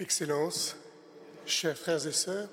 Excellences, 0.00 0.74
chers 1.46 1.76
frères 1.76 2.04
et 2.04 2.12
sœurs, 2.12 2.48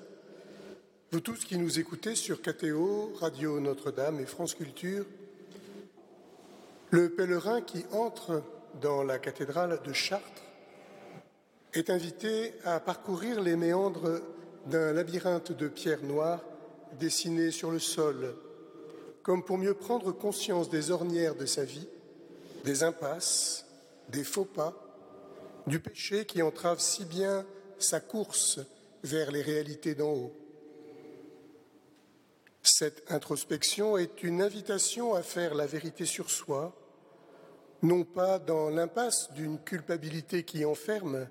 vous 1.10 1.18
tous 1.18 1.44
qui 1.44 1.58
nous 1.58 1.80
écoutez 1.80 2.14
sur 2.14 2.40
KTO, 2.40 3.14
Radio 3.18 3.58
Notre-Dame 3.58 4.20
et 4.20 4.26
France 4.26 4.54
Culture, 4.54 5.04
le 6.90 7.10
pèlerin 7.10 7.60
qui 7.60 7.84
entre 7.90 8.44
dans 8.80 9.02
la 9.02 9.18
cathédrale 9.18 9.80
de 9.84 9.92
Chartres 9.92 10.44
est 11.74 11.90
invité 11.90 12.54
à 12.64 12.78
parcourir 12.78 13.40
les 13.40 13.56
méandres 13.56 14.20
d'un 14.66 14.92
labyrinthe 14.92 15.50
de 15.50 15.66
pierres 15.66 16.04
noires 16.04 16.44
dessinées 17.00 17.50
sur 17.50 17.72
le 17.72 17.80
sol, 17.80 18.36
comme 19.24 19.42
pour 19.42 19.58
mieux 19.58 19.74
prendre 19.74 20.12
conscience 20.12 20.70
des 20.70 20.92
ornières 20.92 21.34
de 21.34 21.46
sa 21.46 21.64
vie, 21.64 21.88
des 22.62 22.84
impasses, 22.84 23.66
des 24.10 24.22
faux 24.22 24.44
pas, 24.44 24.81
du 25.66 25.80
péché 25.80 26.24
qui 26.24 26.42
entrave 26.42 26.80
si 26.80 27.04
bien 27.04 27.46
sa 27.78 28.00
course 28.00 28.60
vers 29.02 29.30
les 29.30 29.42
réalités 29.42 29.94
d'en 29.94 30.12
haut. 30.12 30.36
Cette 32.62 33.10
introspection 33.10 33.96
est 33.96 34.22
une 34.22 34.40
invitation 34.40 35.14
à 35.14 35.22
faire 35.22 35.54
la 35.54 35.66
vérité 35.66 36.04
sur 36.06 36.30
soi, 36.30 36.76
non 37.82 38.04
pas 38.04 38.38
dans 38.38 38.70
l'impasse 38.70 39.32
d'une 39.32 39.58
culpabilité 39.58 40.44
qui 40.44 40.64
enferme, 40.64 41.26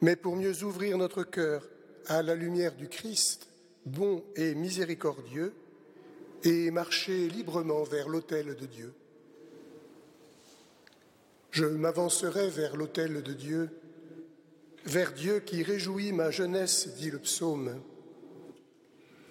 mais 0.00 0.16
pour 0.16 0.36
mieux 0.36 0.62
ouvrir 0.62 0.96
notre 0.96 1.22
cœur 1.22 1.68
à 2.06 2.22
la 2.22 2.34
lumière 2.34 2.74
du 2.74 2.88
Christ, 2.88 3.48
bon 3.84 4.24
et 4.36 4.54
miséricordieux, 4.54 5.54
et 6.44 6.70
marcher 6.70 7.28
librement 7.28 7.82
vers 7.82 8.08
l'autel 8.08 8.54
de 8.56 8.66
Dieu. 8.66 8.94
Je 11.56 11.64
m'avancerai 11.64 12.50
vers 12.50 12.76
l'autel 12.76 13.22
de 13.22 13.32
Dieu, 13.32 13.70
vers 14.84 15.14
Dieu 15.14 15.40
qui 15.40 15.62
réjouit 15.62 16.12
ma 16.12 16.30
jeunesse, 16.30 16.96
dit 16.98 17.10
le 17.10 17.18
psaume. 17.18 17.80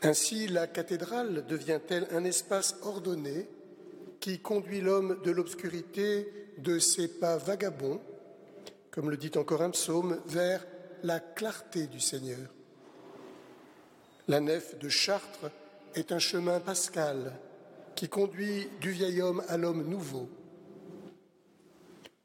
Ainsi, 0.01 0.47
la 0.47 0.65
cathédrale 0.65 1.45
devient-elle 1.45 2.07
un 2.09 2.23
espace 2.23 2.77
ordonné 2.81 3.47
qui 4.19 4.39
conduit 4.39 4.81
l'homme 4.81 5.21
de 5.23 5.29
l'obscurité 5.29 6.27
de 6.57 6.79
ses 6.79 7.09
pas 7.09 7.37
vagabonds, 7.37 8.01
comme 8.89 9.11
le 9.11 9.17
dit 9.17 9.33
encore 9.35 9.61
un 9.61 9.69
psaume, 9.69 10.19
vers 10.25 10.65
la 11.03 11.19
clarté 11.19 11.85
du 11.85 11.99
Seigneur. 11.99 12.49
La 14.27 14.39
nef 14.39 14.79
de 14.79 14.89
Chartres 14.89 15.51
est 15.93 16.11
un 16.11 16.17
chemin 16.17 16.59
pascal 16.59 17.33
qui 17.93 18.09
conduit 18.09 18.67
du 18.81 18.89
vieil 18.89 19.21
homme 19.21 19.43
à 19.47 19.57
l'homme 19.57 19.87
nouveau. 19.87 20.27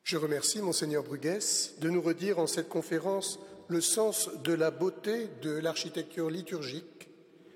Je 0.03 0.17
remercie 0.17 0.61
Monseigneur 0.61 1.03
Bruguès 1.03 1.75
de 1.81 1.91
nous 1.91 2.03
redire 2.03 2.39
en 2.39 2.47
cette 2.47 2.69
conférence 2.69 3.39
le 3.69 3.81
sens 3.81 4.29
de 4.43 4.53
la 4.53 4.71
beauté 4.71 5.29
de 5.43 5.51
l'architecture 5.53 6.31
liturgique, 6.31 7.09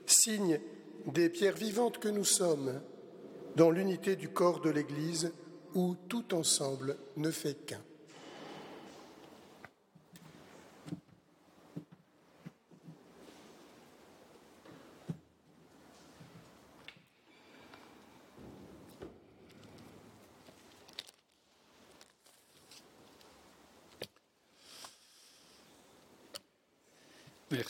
signe 0.07 0.61
des 1.07 1.29
pierres 1.29 1.57
vivantes 1.57 1.99
que 1.99 2.09
nous 2.09 2.25
sommes 2.25 2.81
dans 3.57 3.71
l'unité 3.71 4.17
du 4.17 4.29
corps 4.29 4.61
de 4.61 4.71
l'Église 4.71 5.33
où 5.75 5.97
tout 6.09 6.35
ensemble 6.35 6.97
ne 7.17 7.31
fait 7.31 7.55
qu'un. 7.67 7.83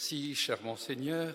Merci, 0.05 0.35
cher 0.35 0.59
Monseigneur. 0.63 1.35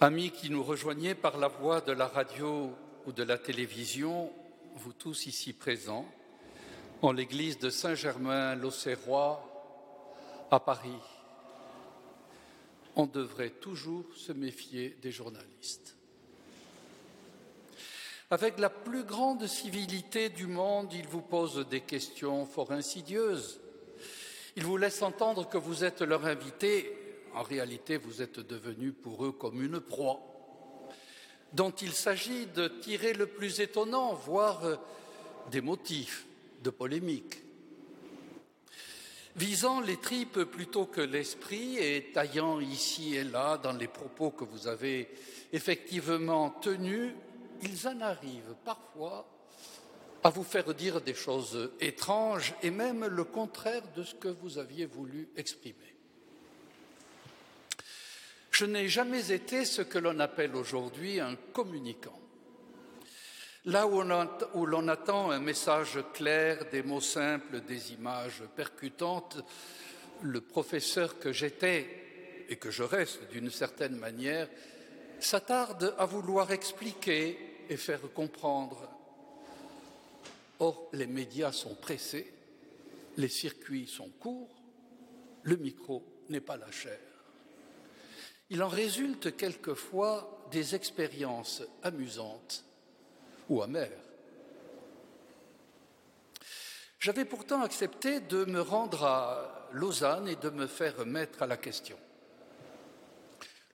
Amis 0.00 0.30
qui 0.32 0.50
nous 0.50 0.62
rejoignez 0.62 1.14
par 1.14 1.38
la 1.38 1.48
voie 1.48 1.80
de 1.80 1.92
la 1.92 2.06
radio 2.06 2.76
ou 3.06 3.12
de 3.12 3.22
la 3.22 3.38
télévision, 3.38 4.30
vous 4.74 4.92
tous 4.92 5.24
ici 5.24 5.54
présents, 5.54 6.04
en 7.00 7.12
l'église 7.12 7.58
de 7.58 7.70
Saint-Germain-l'Auxerrois 7.70 9.42
à 10.50 10.60
Paris, 10.60 11.00
on 12.96 13.06
devrait 13.06 13.48
toujours 13.48 14.04
se 14.14 14.32
méfier 14.32 14.98
des 15.00 15.10
journalistes. 15.10 15.96
Avec 18.28 18.58
la 18.58 18.68
plus 18.68 19.04
grande 19.04 19.46
civilité 19.46 20.28
du 20.28 20.46
monde, 20.46 20.92
ils 20.92 21.08
vous 21.08 21.22
posent 21.22 21.66
des 21.70 21.80
questions 21.80 22.44
fort 22.44 22.72
insidieuses 22.72 23.58
ils 24.60 24.66
vous 24.66 24.76
laissent 24.76 25.00
entendre 25.00 25.48
que 25.48 25.56
vous 25.56 25.84
êtes 25.84 26.02
leur 26.02 26.26
invité. 26.26 26.92
En 27.34 27.42
réalité, 27.42 27.96
vous 27.96 28.20
êtes 28.20 28.40
devenu 28.40 28.92
pour 28.92 29.24
eux 29.24 29.32
comme 29.32 29.64
une 29.64 29.80
proie 29.80 30.20
dont 31.54 31.70
il 31.70 31.92
s'agit 31.94 32.44
de 32.44 32.68
tirer 32.68 33.14
le 33.14 33.26
plus 33.26 33.60
étonnant, 33.60 34.12
voire 34.12 34.66
euh, 34.66 34.76
des 35.50 35.62
motifs 35.62 36.26
de 36.62 36.68
polémique. 36.68 37.38
Visant 39.34 39.80
les 39.80 39.96
tripes 39.96 40.44
plutôt 40.44 40.84
que 40.84 41.00
l'esprit 41.00 41.78
et 41.78 42.12
taillant 42.12 42.60
ici 42.60 43.16
et 43.16 43.24
là 43.24 43.56
dans 43.56 43.72
les 43.72 43.88
propos 43.88 44.30
que 44.30 44.44
vous 44.44 44.68
avez 44.68 45.08
effectivement 45.54 46.50
tenus, 46.50 47.14
ils 47.62 47.88
en 47.88 47.98
arrivent 48.02 48.56
parfois 48.62 49.26
à 50.22 50.30
vous 50.30 50.44
faire 50.44 50.74
dire 50.74 51.00
des 51.00 51.14
choses 51.14 51.72
étranges 51.80 52.54
et 52.62 52.70
même 52.70 53.06
le 53.06 53.24
contraire 53.24 53.82
de 53.96 54.02
ce 54.02 54.14
que 54.14 54.28
vous 54.28 54.58
aviez 54.58 54.86
voulu 54.86 55.28
exprimer. 55.36 55.94
Je 58.50 58.66
n'ai 58.66 58.88
jamais 58.88 59.32
été 59.32 59.64
ce 59.64 59.80
que 59.80 59.98
l'on 59.98 60.18
appelle 60.20 60.54
aujourd'hui 60.54 61.20
un 61.20 61.36
communicant. 61.52 62.18
Là 63.66 63.86
où 63.86 64.66
l'on 64.66 64.88
attend 64.88 65.30
un 65.30 65.38
message 65.38 65.98
clair, 66.12 66.66
des 66.70 66.82
mots 66.82 67.00
simples, 67.00 67.60
des 67.60 67.92
images 67.92 68.42
percutantes, 68.56 69.38
le 70.22 70.40
professeur 70.40 71.18
que 71.18 71.32
j'étais 71.32 72.44
et 72.48 72.56
que 72.56 72.70
je 72.70 72.82
reste 72.82 73.30
d'une 73.30 73.50
certaine 73.50 73.96
manière 73.96 74.48
s'attarde 75.20 75.94
à 75.98 76.04
vouloir 76.04 76.50
expliquer 76.52 77.64
et 77.68 77.76
faire 77.76 78.00
comprendre 78.14 78.99
Or, 80.60 80.90
les 80.92 81.06
médias 81.06 81.52
sont 81.52 81.74
pressés, 81.74 82.32
les 83.16 83.28
circuits 83.28 83.86
sont 83.86 84.10
courts, 84.20 84.62
le 85.42 85.56
micro 85.56 86.04
n'est 86.28 86.40
pas 86.40 86.58
la 86.58 86.70
chair. 86.70 86.98
Il 88.50 88.62
en 88.62 88.68
résulte 88.68 89.36
quelquefois 89.36 90.46
des 90.50 90.74
expériences 90.74 91.62
amusantes 91.82 92.64
ou 93.48 93.62
amères. 93.62 93.90
J'avais 96.98 97.24
pourtant 97.24 97.62
accepté 97.62 98.20
de 98.20 98.44
me 98.44 98.60
rendre 98.60 99.04
à 99.04 99.68
Lausanne 99.72 100.28
et 100.28 100.36
de 100.36 100.50
me 100.50 100.66
faire 100.66 101.06
mettre 101.06 101.42
à 101.42 101.46
la 101.46 101.56
question. 101.56 101.96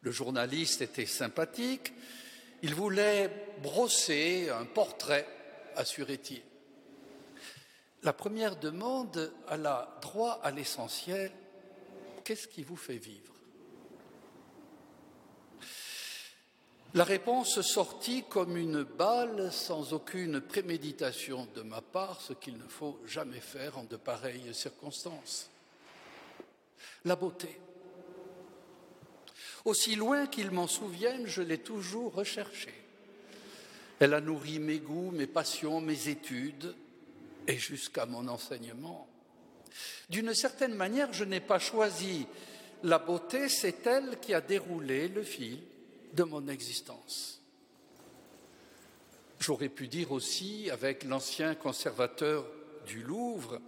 Le 0.03 0.13
journaliste 0.13 0.83
était 0.83 1.07
sympathique, 1.07 1.93
il 2.63 2.75
voulait 2.75 3.57
brosser 3.61 4.51
un 4.51 4.67
portrait, 4.67 5.27
assurait-il. 5.75 6.43
La 8.07 8.13
première 8.13 8.55
demande 8.55 9.33
a 9.49 9.57
la 9.57 9.99
droit 10.01 10.39
à 10.45 10.53
l'essentiel. 10.53 11.33
Qu'est-ce 12.23 12.47
qui 12.47 12.63
vous 12.63 12.77
fait 12.77 12.99
vivre? 12.99 13.35
La 16.95 17.03
réponse 17.03 17.61
sortit 17.63 18.23
comme 18.31 18.57
une 18.57 18.85
balle 18.85 19.51
sans 19.53 19.93
aucune 19.93 20.41
préméditation 20.41 21.49
de 21.57 21.63
ma 21.63 21.81
part, 21.81 22.21
ce 22.21 22.33
qu'il 22.33 22.57
ne 22.59 22.69
faut 22.69 23.01
jamais 23.07 23.41
faire 23.41 23.77
en 23.77 23.83
de 23.83 23.97
pareilles 23.97 24.55
circonstances. 24.55 25.51
La 27.07 27.17
beauté. 27.17 27.59
Aussi 29.65 29.97
loin 29.97 30.29
qu'il 30.29 30.53
m'en 30.53 30.69
souvienne, 30.69 31.27
je 31.27 31.43
l'ai 31.43 31.59
toujours 31.59 32.15
recherchée. 32.15 32.85
Elle 33.99 34.15
a 34.15 34.21
nourri 34.21 34.61
mes 34.61 34.79
goûts, 34.79 35.11
mes 35.11 35.27
passions, 35.27 35.81
mes 35.81 36.07
études, 36.07 36.73
et 37.47 37.59
jusqu'à 37.59 38.07
mon 38.07 38.29
enseignement. 38.29 39.09
D'une 40.09 40.35
certaine 40.35 40.75
manière, 40.75 41.13
je 41.13 41.25
n'ai 41.25 41.41
pas 41.41 41.59
choisi 41.59 42.27
la 42.83 42.99
beauté, 42.99 43.49
c'est 43.49 43.87
elle 43.87 44.19
qui 44.21 44.35
a 44.35 44.41
déroulé 44.41 45.09
le 45.09 45.23
fil 45.23 45.59
de 46.13 46.25
mon 46.25 46.47
existence. 46.49 47.41
J'aurais 49.41 49.69
pu 49.69 49.89
dire 49.89 50.13
aussi, 50.13 50.71
avec 50.71 51.05
l'ancien 51.05 51.55
conservateur 51.55 52.47
du 52.87 53.03
Louvre, 53.03 53.61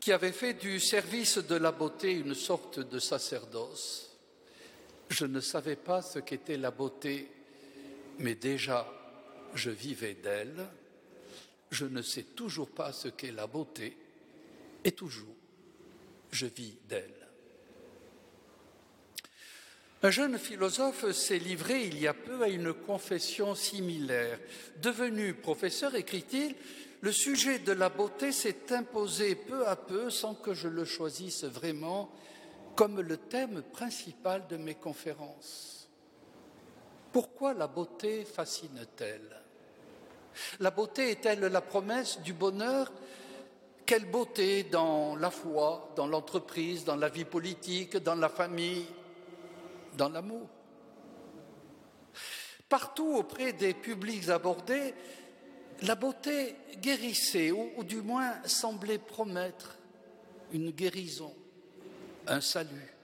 qui 0.00 0.12
avait 0.12 0.32
fait 0.32 0.54
du 0.54 0.80
service 0.80 1.38
de 1.38 1.56
la 1.56 1.72
beauté 1.72 2.12
une 2.12 2.34
sorte 2.34 2.78
de 2.78 2.98
sacerdoce, 2.98 4.10
je 5.08 5.24
ne 5.24 5.40
savais 5.40 5.76
pas 5.76 6.02
ce 6.02 6.18
qu'était 6.18 6.56
la 6.56 6.70
beauté, 6.70 7.30
mais 8.18 8.34
déjà 8.34 8.86
je 9.54 9.70
vivais 9.70 10.14
d'elle 10.14 10.66
je 11.70 11.86
ne 11.86 12.02
sais 12.02 12.22
toujours 12.22 12.70
pas 12.70 12.92
ce 12.92 13.08
qu'est 13.08 13.32
la 13.32 13.46
beauté, 13.46 13.96
et 14.84 14.92
toujours 14.92 15.34
je 16.30 16.46
vis 16.46 16.78
d'elle. 16.88 17.26
Un 20.02 20.10
jeune 20.10 20.38
philosophe 20.38 21.10
s'est 21.12 21.38
livré 21.38 21.86
il 21.86 21.98
y 21.98 22.06
a 22.06 22.14
peu 22.14 22.42
à 22.42 22.48
une 22.48 22.72
confession 22.72 23.54
similaire. 23.54 24.38
Devenu 24.82 25.34
professeur, 25.34 25.94
écrit-il, 25.94 26.54
le 27.00 27.12
sujet 27.12 27.58
de 27.58 27.72
la 27.72 27.88
beauté 27.88 28.30
s'est 28.30 28.72
imposé 28.72 29.34
peu 29.34 29.66
à 29.66 29.74
peu 29.74 30.10
sans 30.10 30.34
que 30.34 30.54
je 30.54 30.68
le 30.68 30.84
choisisse 30.84 31.44
vraiment 31.44 32.12
comme 32.74 33.00
le 33.00 33.16
thème 33.16 33.62
principal 33.62 34.46
de 34.48 34.56
mes 34.56 34.74
conférences. 34.74 35.88
Pourquoi 37.12 37.54
la 37.54 37.66
beauté 37.66 38.24
fascine-t-elle? 38.24 39.45
La 40.60 40.70
beauté 40.70 41.10
est-elle 41.10 41.40
la 41.40 41.60
promesse 41.60 42.20
du 42.20 42.32
bonheur? 42.32 42.92
Quelle 43.84 44.10
beauté 44.10 44.64
dans 44.64 45.14
la 45.16 45.30
foi, 45.30 45.92
dans 45.96 46.06
l'entreprise, 46.06 46.84
dans 46.84 46.96
la 46.96 47.08
vie 47.08 47.24
politique, 47.24 47.96
dans 47.98 48.16
la 48.16 48.28
famille, 48.28 48.86
dans 49.96 50.08
l'amour? 50.08 50.48
Partout 52.68 53.14
auprès 53.14 53.52
des 53.52 53.74
publics 53.74 54.28
abordés, 54.28 54.92
la 55.82 55.94
beauté 55.94 56.56
guérissait, 56.80 57.52
ou, 57.52 57.84
du 57.84 58.02
moins 58.02 58.34
semblait 58.44 58.98
promettre 58.98 59.76
une 60.52 60.70
guérison, 60.70 61.34
un 62.26 62.40
salut, 62.40 62.94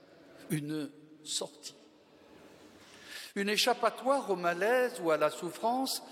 une 0.49 0.91
sortie. 1.23 1.75
Une 3.35 3.49
échappatoire 3.49 4.29
au 4.29 4.35
malaise 4.35 4.99
ou 5.01 5.11
à 5.11 5.17
la 5.17 5.29
souffrance, 5.29 6.03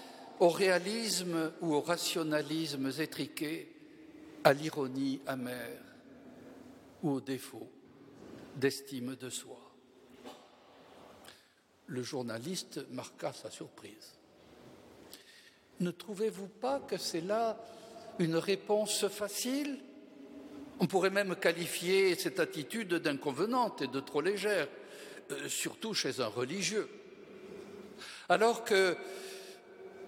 au 0.42 0.50
réalisme 0.50 1.54
ou 1.62 1.76
au 1.76 1.82
rationalisme 1.82 2.92
étriqué, 3.00 3.72
à 4.44 4.54
l'ironie 4.54 5.22
amère 5.28 5.84
ou 7.04 7.12
au 7.12 7.22
défaut 7.22 7.70
d'estime 8.56 9.16
de 9.16 9.30
soi. 9.30 9.60
Le 11.86 12.02
journaliste 12.02 12.84
marqua 12.90 13.34
sa 13.34 13.52
surprise. 13.52 14.16
Ne 15.80 15.92
trouvez-vous 15.92 16.48
pas 16.48 16.80
que 16.80 16.98
c'est 16.98 17.22
là 17.22 17.64
une 18.18 18.36
réponse 18.36 19.08
facile? 19.10 19.78
On 20.80 20.88
pourrait 20.88 21.12
même 21.12 21.36
qualifier 21.36 22.16
cette 22.16 22.40
attitude 22.40 22.96
d'inconvenante 22.96 23.84
et 23.84 23.88
de 23.88 24.00
trop 24.00 24.22
légère, 24.22 24.68
euh, 25.30 25.48
surtout 25.48 25.94
chez 25.94 26.20
un 26.20 26.28
religieux. 26.28 26.90
Alors 28.28 28.64
que 28.64 28.98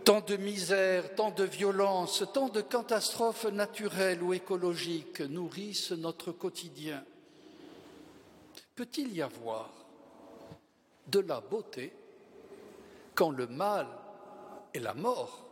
tant 0.04 0.22
de 0.22 0.36
misère, 0.38 1.16
tant 1.16 1.32
de 1.32 1.44
violence, 1.44 2.24
tant 2.34 2.50
de 2.50 2.62
catastrophes 2.62 3.46
naturelles 3.46 4.22
ou 4.22 4.34
écologiques 4.34 5.22
nourrissent 5.22 5.92
notre 5.92 6.32
quotidien, 6.32 7.04
peut-il 8.76 9.14
y 9.14 9.22
avoir 9.22 9.70
de 11.08 11.20
la 11.20 11.40
beauté 11.42 11.94
quand 13.16 13.30
le 13.30 13.48
mal 13.48 13.88
et 14.74 14.80
la 14.80 14.94
mort 14.94 15.46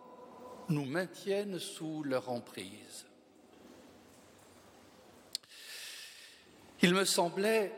nous 0.69 0.85
maintiennent 0.85 1.59
sous 1.59 2.03
leur 2.03 2.29
emprise? 2.29 3.05
Il 6.81 6.93
me 6.95 7.05
semblait, 7.05 7.71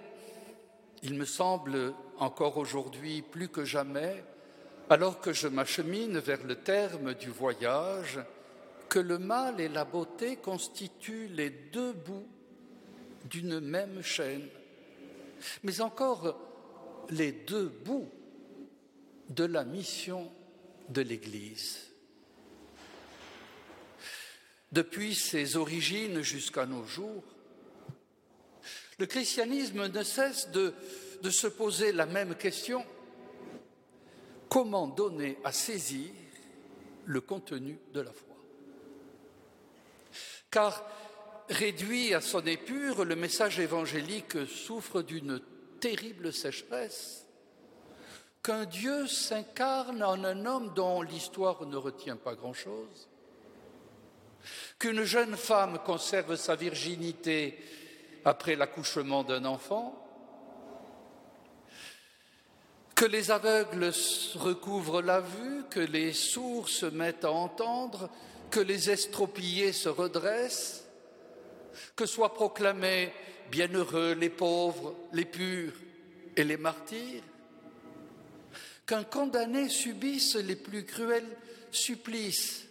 il 1.01 1.15
me 1.15 1.25
semble 1.25 1.93
encore 2.19 2.57
aujourd'hui 2.57 3.21
plus 3.21 3.49
que 3.49 3.65
jamais, 3.65 4.23
alors 4.89 5.19
que 5.21 5.33
je 5.33 5.47
m'achemine 5.47 6.19
vers 6.19 6.43
le 6.43 6.55
terme 6.55 7.13
du 7.13 7.29
voyage, 7.29 8.19
que 8.89 8.99
le 8.99 9.17
mal 9.17 9.59
et 9.59 9.69
la 9.69 9.85
beauté 9.85 10.35
constituent 10.35 11.29
les 11.29 11.49
deux 11.49 11.93
bouts 11.93 12.27
d'une 13.29 13.59
même 13.59 14.01
chaîne, 14.01 14.47
mais 15.63 15.81
encore 15.81 16.39
les 17.09 17.31
deux 17.31 17.67
bouts 17.67 18.09
de 19.29 19.45
la 19.45 19.63
mission 19.63 20.31
de 20.89 21.01
l'Église. 21.01 21.79
Depuis 24.71 25.15
ses 25.15 25.55
origines 25.55 26.21
jusqu'à 26.21 26.65
nos 26.65 26.83
jours, 26.85 27.23
le 28.99 29.05
christianisme 29.05 29.87
ne 29.87 30.03
cesse 30.03 30.49
de, 30.49 30.73
se 31.29 31.47
poser 31.47 31.91
la 31.91 32.05
même 32.05 32.35
question. 32.35 32.85
Comment 34.53 34.85
donner 34.85 35.39
à 35.43 35.51
saisir 35.51 36.11
le 37.05 37.21
contenu 37.21 37.79
de 37.91 38.01
la 38.01 38.13
foi 38.13 38.35
Car 40.51 40.85
réduit 41.49 42.13
à 42.13 42.21
son 42.21 42.45
épure, 42.45 43.03
le 43.03 43.15
message 43.15 43.59
évangélique 43.59 44.45
souffre 44.45 45.01
d'une 45.01 45.41
terrible 45.79 46.31
sécheresse. 46.31 47.25
Qu'un 48.43 48.65
Dieu 48.65 49.07
s'incarne 49.07 50.03
en 50.03 50.23
un 50.23 50.45
homme 50.45 50.71
dont 50.75 51.01
l'histoire 51.01 51.65
ne 51.65 51.75
retient 51.75 52.17
pas 52.17 52.35
grand-chose 52.35 53.09
qu'une 54.77 55.03
jeune 55.03 55.37
femme 55.37 55.79
conserve 55.85 56.35
sa 56.35 56.55
virginité 56.55 57.57
après 58.25 58.55
l'accouchement 58.55 59.23
d'un 59.23 59.45
enfant, 59.45 60.02
que 63.03 63.09
les 63.09 63.31
aveugles 63.31 63.91
recouvrent 64.35 65.01
la 65.01 65.19
vue, 65.19 65.65
que 65.69 65.81
les 65.81 66.13
sourds 66.13 66.69
se 66.69 66.85
mettent 66.85 67.25
à 67.25 67.31
entendre, 67.33 68.09
que 68.49 68.61
les 68.61 68.89
estropillés 68.89 69.73
se 69.73 69.89
redressent, 69.89 70.85
que 71.97 72.05
soient 72.05 72.33
proclamés 72.33 73.11
bienheureux 73.51 74.13
les 74.13 74.29
pauvres, 74.29 74.95
les 75.11 75.25
purs 75.25 75.73
et 76.37 76.45
les 76.45 76.55
martyrs, 76.55 77.23
qu'un 78.85 79.03
condamné 79.03 79.67
subisse 79.67 80.35
les 80.35 80.55
plus 80.55 80.85
cruels 80.85 81.37
supplices, 81.71 82.63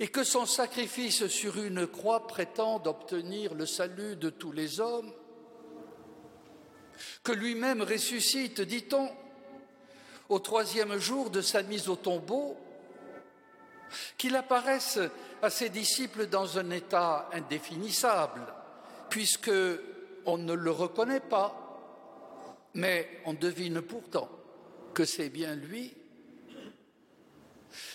et 0.00 0.08
que 0.08 0.24
son 0.24 0.46
sacrifice 0.46 1.28
sur 1.28 1.62
une 1.62 1.86
croix 1.86 2.26
prétende 2.26 2.88
obtenir 2.88 3.54
le 3.54 3.66
salut 3.66 4.16
de 4.16 4.30
tous 4.30 4.50
les 4.50 4.80
hommes, 4.80 5.12
que 7.22 7.30
lui-même 7.30 7.82
ressuscite, 7.82 8.60
dit-on, 8.60 9.08
au 10.28 10.38
troisième 10.38 10.96
jour 10.98 11.30
de 11.30 11.40
sa 11.40 11.62
mise 11.62 11.88
au 11.88 11.96
tombeau, 11.96 12.56
qu'il 14.16 14.34
apparaisse 14.36 14.98
à 15.42 15.50
ses 15.50 15.68
disciples 15.68 16.26
dans 16.26 16.58
un 16.58 16.70
état 16.70 17.28
indéfinissable, 17.32 18.42
puisque 19.08 19.52
on 20.26 20.38
ne 20.38 20.54
le 20.54 20.70
reconnaît 20.70 21.20
pas, 21.20 21.60
mais 22.74 23.20
on 23.24 23.34
devine 23.34 23.82
pourtant 23.82 24.28
que 24.92 25.04
c'est 25.04 25.28
bien 25.28 25.54
lui 25.54 25.94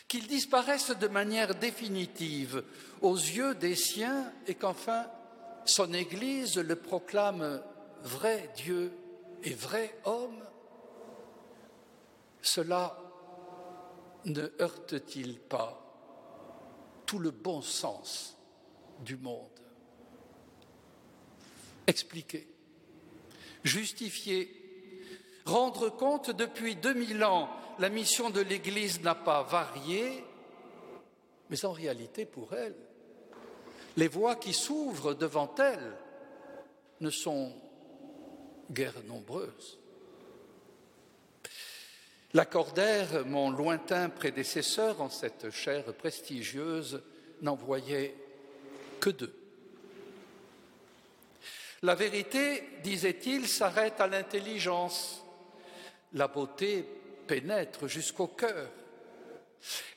qu'il 0.10 0.28
disparaisse 0.28 0.90
de 0.90 1.08
manière 1.08 1.56
définitive 1.56 2.64
aux 3.02 3.16
yeux 3.16 3.54
des 3.56 3.76
siens 3.76 4.34
et 4.48 4.56
qu'enfin 4.56 5.06
son 5.66 5.94
Église 5.94 6.58
le 6.58 6.76
proclame 6.76 7.62
vrai 8.04 8.50
Dieu 8.56 8.92
et 9.44 9.54
vrai 9.54 9.96
homme, 10.06 10.44
cela 12.42 12.98
ne 14.26 14.50
heurte-t-il 14.60 15.40
pas 15.40 15.82
tout 17.06 17.20
le 17.20 17.32
bon 17.32 17.62
sens 17.62 18.38
du 19.00 19.18
monde? 19.18 19.48
Expliquer, 21.88 22.48
justifier, 23.64 25.04
rendre 25.46 25.90
compte 25.90 26.32
depuis 26.32 26.76
2000 26.76 27.24
ans 27.24 27.50
la 27.80 27.90
mission 27.90 28.30
de 28.30 28.42
l'Église 28.42 29.02
n'a 29.02 29.16
pas 29.16 29.42
varié, 29.44 30.24
mais 31.50 31.66
en 31.66 31.72
réalité 31.72 32.26
pour 32.26 32.54
elle, 32.54 32.76
les 33.98 34.08
voies 34.08 34.36
qui 34.36 34.54
s'ouvrent 34.54 35.14
devant 35.14 35.54
elle 35.58 35.98
ne 37.00 37.10
sont 37.10 37.54
guère 38.70 39.02
nombreuses. 39.08 39.79
Lacordaire, 42.34 43.26
mon 43.26 43.50
lointain 43.50 44.10
prédécesseur 44.10 45.02
en 45.02 45.10
cette 45.10 45.50
chaire 45.50 45.94
prestigieuse, 45.94 47.02
n'en 47.42 47.56
voyait 47.56 48.16
que 49.00 49.10
deux. 49.10 49.34
La 51.82 51.96
vérité, 51.96 52.64
disait-il, 52.84 53.48
s'arrête 53.48 54.00
à 54.00 54.08
l'intelligence. 54.08 55.24
La 56.14 56.28
beauté 56.28 56.86
pénètre 57.26 57.88
jusqu'au 57.88 58.28
cœur. 58.28 58.70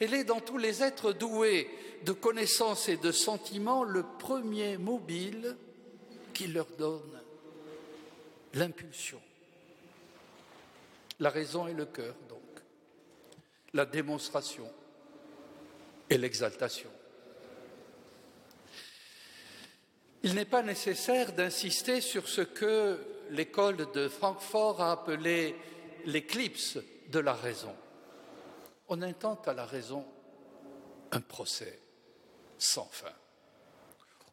Elle 0.01 0.15
est 0.15 0.25
dans 0.25 0.41
tous 0.41 0.59
les 0.59 0.83
êtres 0.83 1.13
doués 1.13 1.69
de 2.05 2.13
connaissances 2.13 2.89
et 2.89 2.97
de 2.97 3.13
sentiments 3.13 3.85
le 3.85 4.05
premier 4.19 4.79
mobile 4.79 5.57
qui 6.33 6.49
leur 6.49 6.67
donne 6.79 7.21
l'impulsion. 8.55 9.21
La 11.23 11.31
raison 11.31 11.69
et 11.69 11.73
le 11.73 11.87
cœur, 11.87 12.17
donc. 12.29 12.41
La 13.75 13.87
démonstration 13.87 14.69
et 16.11 16.19
l'exaltation. 16.19 16.91
Il 20.25 20.35
n'est 20.35 20.45
pas 20.45 20.65
nécessaire 20.65 21.33
d'insister 21.33 22.01
sur 22.01 22.27
ce 22.27 22.41
que 22.41 22.99
l'école 23.31 23.89
de 23.93 24.09
Francfort 24.09 24.83
a 24.83 24.91
appelé 24.91 25.55
l'éclipse 26.07 26.79
de 27.11 27.21
la 27.21 27.35
raison. 27.35 27.77
On 28.89 29.01
intente 29.01 29.47
à 29.47 29.55
la 29.55 29.65
raison 29.65 30.05
un 31.13 31.21
procès 31.21 31.79
sans 32.59 32.89
fin. 32.91 33.15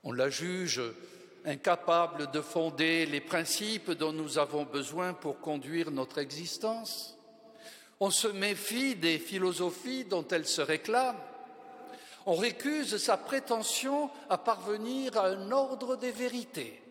On 0.03 0.11
la 0.11 0.31
juge 0.31 0.81
incapable 1.45 2.31
de 2.31 2.41
fonder 2.41 3.05
les 3.05 3.21
principes 3.21 3.91
dont 3.91 4.13
nous 4.13 4.37
avons 4.37 4.65
besoin 4.65 5.13
pour 5.13 5.39
conduire 5.39 5.91
notre 5.91 6.17
existence. 6.19 7.17
On 7.99 8.11
se 8.11 8.27
méfie 8.27 8.95
des 8.95 9.19
philosophies 9.19 10.05
dont 10.05 10.27
elle 10.29 10.45
se 10.45 10.61
réclame. 10.61 11.17
On 12.25 12.35
récuse 12.35 12.97
sa 12.97 13.17
prétention 13.17 14.09
à 14.29 14.37
parvenir 14.37 15.17
à 15.17 15.27
un 15.27 15.51
ordre 15.51 15.95
des 15.95 16.11
vérités. 16.11 16.81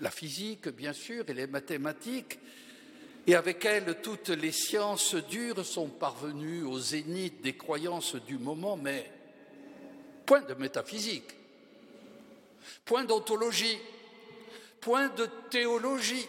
La 0.00 0.10
physique, 0.10 0.68
bien 0.68 0.92
sûr, 0.92 1.24
et 1.28 1.34
les 1.34 1.46
mathématiques, 1.46 2.38
et 3.26 3.34
avec 3.34 3.64
elles 3.64 4.00
toutes 4.02 4.28
les 4.28 4.52
sciences 4.52 5.14
dures 5.14 5.64
sont 5.64 5.88
parvenues 5.88 6.62
au 6.62 6.78
zénith 6.78 7.40
des 7.40 7.56
croyances 7.56 8.14
du 8.14 8.38
moment, 8.38 8.76
mais 8.76 9.10
point 10.24 10.42
de 10.42 10.54
métaphysique, 10.54 11.34
point 12.84 13.04
d'ontologie, 13.04 13.78
point 14.80 15.08
de 15.08 15.28
théologie, 15.50 16.28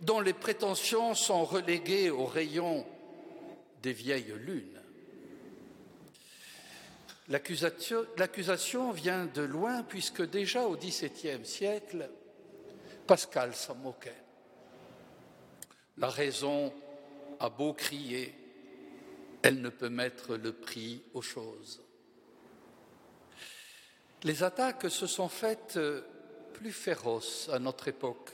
dont 0.00 0.20
les 0.20 0.32
prétentions 0.32 1.14
sont 1.14 1.44
reléguées 1.44 2.10
au 2.10 2.26
rayon 2.26 2.86
des 3.82 3.92
vieilles 3.92 4.34
lunes. 4.36 4.80
L'accusation 7.28 8.92
vient 8.92 9.26
de 9.26 9.42
loin 9.42 9.82
puisque 9.82 10.22
déjà 10.22 10.66
au 10.66 10.76
XVIIe 10.76 11.44
siècle, 11.44 12.08
Pascal 13.06 13.54
s'en 13.54 13.74
moquait. 13.76 14.22
La 15.98 16.08
raison 16.08 16.72
a 17.40 17.48
beau 17.48 17.72
crier, 17.72 18.34
elle 19.42 19.60
ne 19.60 19.70
peut 19.70 19.88
mettre 19.88 20.36
le 20.36 20.52
prix 20.52 21.02
aux 21.14 21.22
choses. 21.22 21.85
Les 24.24 24.42
attaques 24.42 24.90
se 24.90 25.06
sont 25.06 25.28
faites 25.28 25.78
plus 26.54 26.72
féroces 26.72 27.48
à 27.52 27.58
notre 27.58 27.88
époque, 27.88 28.30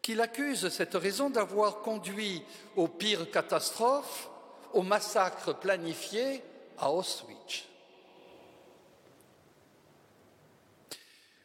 qu'il 0.00 0.20
accuse 0.20 0.68
cette 0.68 0.94
raison 0.94 1.30
d'avoir 1.30 1.80
conduit 1.82 2.42
aux 2.76 2.88
pires 2.88 3.30
catastrophes, 3.30 4.28
au 4.72 4.82
massacre 4.82 5.52
planifié 5.52 6.42
à 6.78 6.90
Auschwitz. 6.90 7.66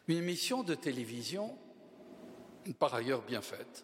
Une 0.08 0.18
émission 0.18 0.63
de 0.63 0.74
télévision, 0.74 1.58
par 2.80 2.96
ailleurs 2.96 3.22
bien 3.22 3.42
faite, 3.42 3.84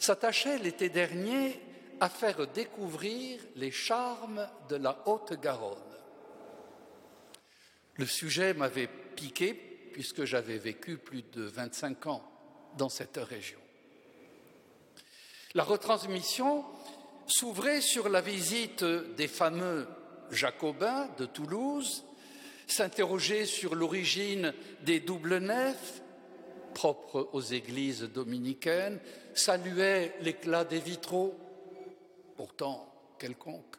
s'attachait 0.00 0.58
l'été 0.58 0.88
dernier 0.88 1.60
à 2.00 2.08
faire 2.08 2.46
découvrir 2.48 3.40
les 3.54 3.70
charmes 3.70 4.48
de 4.68 4.76
la 4.76 4.98
Haute-Garonne. 5.06 5.93
Le 7.96 8.06
sujet 8.06 8.54
m'avait 8.54 8.88
piqué 9.16 9.54
puisque 9.92 10.24
j'avais 10.24 10.58
vécu 10.58 10.96
plus 10.96 11.22
de 11.32 11.42
25 11.42 12.06
ans 12.06 12.24
dans 12.76 12.88
cette 12.88 13.16
région. 13.16 13.58
La 15.54 15.62
retransmission 15.62 16.64
s'ouvrait 17.26 17.80
sur 17.80 18.08
la 18.08 18.20
visite 18.20 18.84
des 18.84 19.28
fameux 19.28 19.86
jacobins 20.30 21.08
de 21.18 21.26
Toulouse 21.26 22.04
s'interroger 22.66 23.46
sur 23.46 23.74
l'origine 23.74 24.52
des 24.82 25.00
doubles 25.00 25.38
nefs 25.38 26.02
propres 26.74 27.30
aux 27.32 27.40
églises 27.40 28.02
dominicaines, 28.02 28.98
saluait 29.32 30.14
l'éclat 30.20 30.64
des 30.64 30.80
vitraux, 30.80 31.38
pourtant 32.36 32.92
quelconque, 33.18 33.76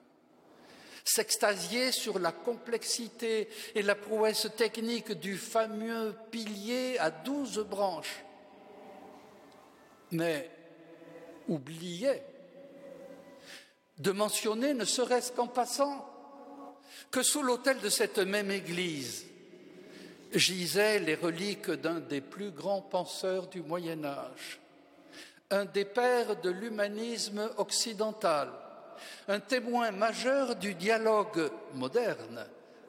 s'extasier 1.16 1.94
sur 1.94 2.20
la 2.20 2.34
complexité 2.34 3.48
et 3.74 3.82
la 3.82 3.96
prouesse 3.96 4.50
technique 4.58 5.14
du 5.14 5.38
fameux 5.38 6.14
pilier 6.30 6.98
à 7.00 7.10
douze 7.10 7.60
branches, 7.60 8.26
mais 10.12 10.50
oubliait 11.48 12.22
de 13.98 14.12
mentionner, 14.12 14.74
ne 14.74 14.84
serait-ce 14.84 15.32
qu'en 15.32 15.48
passant, 15.48 16.06
que 17.12 17.24
sous 17.24 17.44
l'autel 17.44 17.80
de 17.80 17.88
cette 17.88 18.20
même 18.20 18.52
église 18.52 19.26
gisaient 20.34 21.00
les 21.00 21.16
reliques 21.16 21.72
d'un 21.72 22.02
des 22.02 22.20
plus 22.20 22.52
grands 22.52 22.82
penseurs 22.82 23.48
du 23.48 23.62
Moyen 23.62 24.04
Âge, 24.04 24.60
un 25.50 25.64
des 25.64 25.86
pères 25.86 26.36
de 26.42 26.50
l'humanisme 26.50 27.50
occidental, 27.56 28.50
un 29.28 29.40
témoin 29.40 29.92
majeur 29.92 30.56
du 30.56 30.74
dialogue 30.74 31.52
moderne 31.74 32.46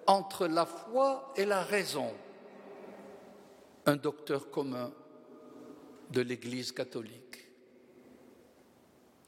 entre 0.06 0.46
la 0.46 0.66
foi 0.66 1.32
et 1.36 1.44
la 1.44 1.62
raison, 1.62 2.12
un 3.86 3.96
docteur 3.96 4.50
commun 4.50 4.92
de 6.10 6.20
l'Église 6.20 6.72
catholique, 6.72 7.48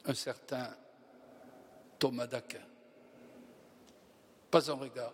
un 0.04 0.14
certain 0.14 0.68
Thomas 1.98 2.26
d'Aquin. 2.26 2.58
Pas 4.50 4.70
un 4.70 4.74
regard, 4.74 5.12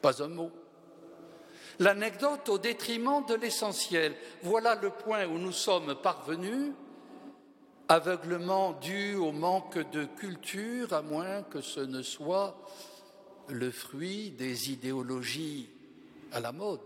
pas 0.00 0.22
un 0.22 0.28
mot. 0.28 0.50
L'anecdote 1.78 2.48
au 2.48 2.58
détriment 2.58 3.24
de 3.26 3.34
l'essentiel. 3.34 4.14
Voilà 4.42 4.74
le 4.76 4.90
point 4.90 5.26
où 5.26 5.38
nous 5.38 5.52
sommes 5.52 5.94
parvenus, 5.96 6.72
aveuglement 7.92 8.72
dû 8.72 9.16
au 9.16 9.32
manque 9.32 9.78
de 9.90 10.06
culture, 10.06 10.94
à 10.94 11.02
moins 11.02 11.42
que 11.42 11.60
ce 11.60 11.80
ne 11.80 12.00
soit 12.00 12.56
le 13.48 13.70
fruit 13.70 14.30
des 14.30 14.70
idéologies 14.70 15.68
à 16.32 16.40
la 16.40 16.52
mode. 16.52 16.80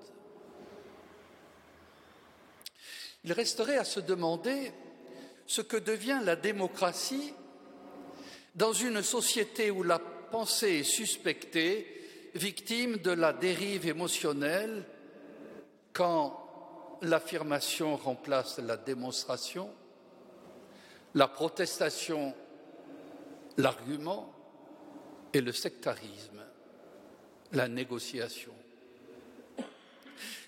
Il 3.23 3.33
resterait 3.33 3.79
à 3.79 3.85
se 3.85 4.01
demander 4.01 4.73
ce 5.47 5.61
que 5.61 5.77
devient 5.77 6.21
la 6.25 6.35
démocratie 6.35 7.33
dans 8.57 8.73
une 8.73 9.03
société 9.03 9.71
où 9.71 9.85
la 9.85 10.01
pensée 10.01 10.81
est 10.81 10.83
suspectée, 10.83 11.87
victime 12.35 12.97
de 12.97 13.13
la 13.13 13.33
dérive 13.33 13.87
émotionnelle 13.87 14.85
quand 15.93 16.99
l'affirmation 17.03 17.97
remplace 17.97 18.59
la 18.59 18.77
démonstration, 18.77 19.71
la 21.17 21.29
protestation, 21.29 22.35
l'argument 23.57 24.31
et 25.33 25.41
le 25.41 25.51
sectarisme, 25.51 26.43
la 27.53 27.69
négociation. 27.69 28.53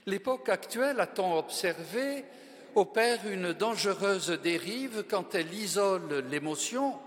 L'époque 0.04 0.50
actuelle, 0.50 1.00
a-t-on 1.00 1.38
observé, 1.38 2.22
opère 2.74 3.26
une 3.26 3.54
dangereuse 3.54 4.28
dérive 4.42 5.04
quand 5.09 5.35
elle 5.35 5.52
isole 5.54 6.26
l'émotion 6.31 6.98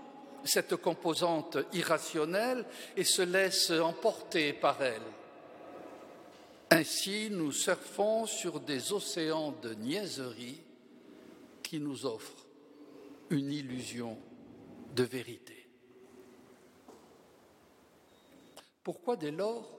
cette 0.44 0.74
composante 0.74 1.56
irrationnelle 1.72 2.64
et 2.96 3.04
se 3.04 3.22
laisse 3.22 3.70
emporter 3.70 4.54
par 4.54 4.82
elle. 4.82 5.02
Ainsi, 6.70 7.28
nous 7.30 7.52
surfons 7.52 8.26
sur 8.26 8.58
des 8.58 8.92
océans 8.92 9.54
de 9.62 9.74
niaiserie 9.74 10.60
qui 11.62 11.78
nous 11.78 12.04
offrent 12.06 12.42
une 13.32 13.50
illusion 13.50 14.18
de 14.94 15.02
vérité. 15.02 15.66
Pourquoi 18.82 19.16
dès 19.16 19.30
lors 19.30 19.78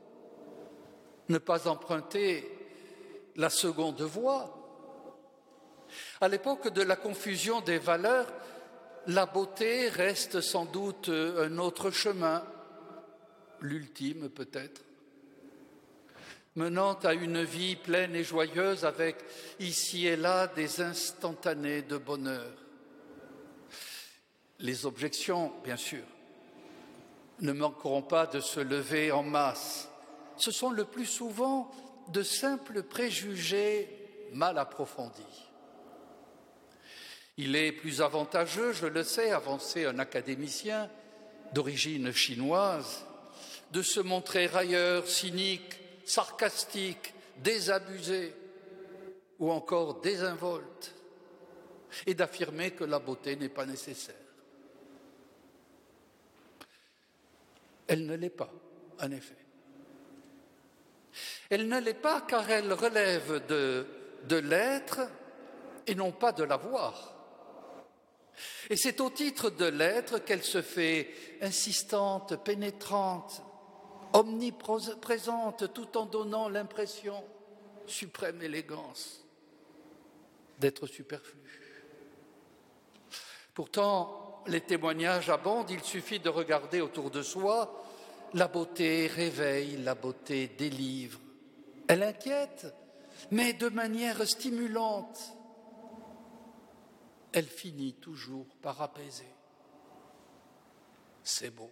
ne 1.30 1.38
pas 1.38 1.68
emprunter 1.68 2.50
la 3.36 3.50
seconde 3.50 4.02
voie? 4.02 4.60
À 6.20 6.28
l'époque 6.28 6.74
de 6.74 6.82
la 6.82 6.96
confusion 6.96 7.62
des 7.62 7.78
valeurs, 7.78 8.28
la 9.08 9.26
beauté 9.26 9.90
reste 9.90 10.42
sans 10.42 10.66
doute 10.66 11.10
un 11.10 11.58
autre 11.58 11.92
chemin, 11.92 12.44
l'ultime 13.60 14.30
peut-être, 14.30 14.82
menant 16.56 16.94
à 16.94 17.14
une 17.14 17.44
vie 17.44 17.76
pleine 17.76 18.16
et 18.16 18.24
joyeuse 18.24 18.86
avec 18.86 19.18
ici 19.60 20.08
et 20.08 20.16
là 20.16 20.48
des 20.48 20.82
instantanés 20.82 21.82
de 21.82 21.98
bonheur. 21.98 22.63
Les 24.64 24.86
objections, 24.86 25.52
bien 25.62 25.76
sûr, 25.76 26.06
ne 27.42 27.52
manqueront 27.52 28.02
pas 28.02 28.28
de 28.28 28.40
se 28.40 28.62
lever 28.62 29.12
en 29.12 29.22
masse. 29.22 29.90
Ce 30.38 30.52
sont 30.52 30.72
le 30.72 30.86
plus 30.86 31.06
souvent 31.06 31.70
de 32.08 32.24
simples 32.24 32.82
préjugés 32.82 33.90
mal 34.32 34.58
approfondis. 34.58 35.50
Il 37.36 37.58
est 37.58 37.74
plus 37.74 38.02
avantageux, 38.02 38.72
je 38.72 38.86
le 38.86 39.04
sais, 39.04 39.32
avancer 39.32 39.84
un 39.84 40.00
académicien 40.00 40.90
d'origine 41.52 42.14
chinoise, 42.14 43.06
de 43.72 43.82
se 43.82 44.00
montrer 44.00 44.46
railleur, 44.46 45.06
cynique, 45.10 45.76
sarcastique, 46.06 47.14
désabusée 47.40 48.34
ou 49.40 49.52
encore 49.52 50.00
désinvolte, 50.00 50.96
et 52.08 52.14
d'affirmer 52.14 52.72
que 52.72 52.86
la 52.86 53.00
beauté 53.00 53.36
n'est 53.36 53.50
pas 53.50 53.66
nécessaire. 53.66 54.23
Elle 57.94 58.08
ne 58.08 58.16
l'est 58.16 58.32
pas, 58.32 58.52
en 59.04 59.12
effet. 59.12 59.38
Elle 61.52 61.68
ne 61.68 61.80
l'est 61.80 61.94
pas 61.94 62.22
car 62.22 62.50
elle 62.50 62.74
relève 62.74 63.46
de, 63.46 64.36
l'être 64.36 65.02
et 65.86 65.94
non 65.94 66.12
pas 66.12 66.32
de 66.32 66.44
l'avoir. 66.44 67.14
Et 68.72 68.78
c'est 68.78 69.00
au 69.00 69.12
titre 69.12 69.52
de 69.52 69.66
l'être 69.66 70.18
qu'elle 70.18 70.42
se 70.42 70.64
fait 70.64 71.14
insistante, 71.40 72.44
pénétrante, 72.44 73.44
omniprésente, 74.14 75.72
tout 75.72 75.96
en 75.96 76.08
donnant 76.08 76.50
l'impression, 76.50 77.24
suprême 77.86 78.42
élégance, 78.42 79.24
d'être 80.58 80.88
superflue. 80.88 81.84
Pourtant, 83.54 84.24
les 84.48 84.62
témoignages 84.62 85.30
abondent, 85.30 85.70
il 85.70 85.84
suffit 85.84 86.20
de 86.20 86.30
regarder 86.30 86.82
autour 86.82 87.12
de 87.12 87.22
soi. 87.22 87.83
La 88.36 88.48
beauté 88.48 89.08
réveille, 89.08 89.78
la 89.78 89.94
beauté 89.94 90.48
délivre. 90.48 91.20
Elle 91.88 92.02
inquiète, 92.02 92.74
mais 93.32 93.54
de 93.54 93.70
manière 93.70 94.28
stimulante. 94.28 95.20
Elle 97.32 97.46
finit 97.46 97.94
toujours 97.94 98.48
par 98.62 98.82
apaiser. 98.82 99.34
C'est 101.24 101.52
beau. 101.52 101.70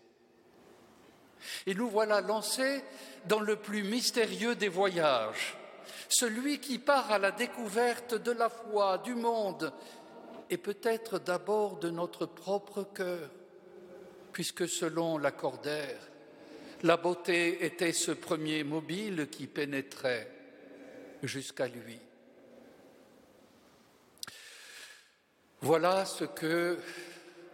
Et 1.65 1.73
nous 1.73 1.89
voilà 1.89 2.21
lancés 2.21 2.83
dans 3.25 3.39
le 3.39 3.55
plus 3.55 3.83
mystérieux 3.83 4.55
des 4.55 4.69
voyages, 4.69 5.57
celui 6.09 6.59
qui 6.59 6.77
part 6.77 7.11
à 7.11 7.17
la 7.17 7.31
découverte 7.31 8.13
de 8.13 8.31
la 8.31 8.49
foi, 8.49 8.99
du 8.99 9.15
monde 9.15 9.73
et 10.51 10.57
peut-être 10.57 11.17
d'abord 11.17 11.77
de 11.77 11.89
notre 11.89 12.25
propre 12.25 12.83
cœur, 12.83 13.29
puisque 14.31 14.67
selon 14.67 15.17
l'accordaire, 15.17 16.10
la 16.83 16.97
beauté 16.97 17.65
était 17.65 17.93
ce 17.93 18.11
premier 18.11 18.63
mobile 18.63 19.27
qui 19.31 19.47
pénétrait 19.47 20.29
jusqu'à 21.23 21.67
lui. 21.67 21.99
Voilà 25.61 26.05
ce 26.05 26.23
que, 26.23 26.79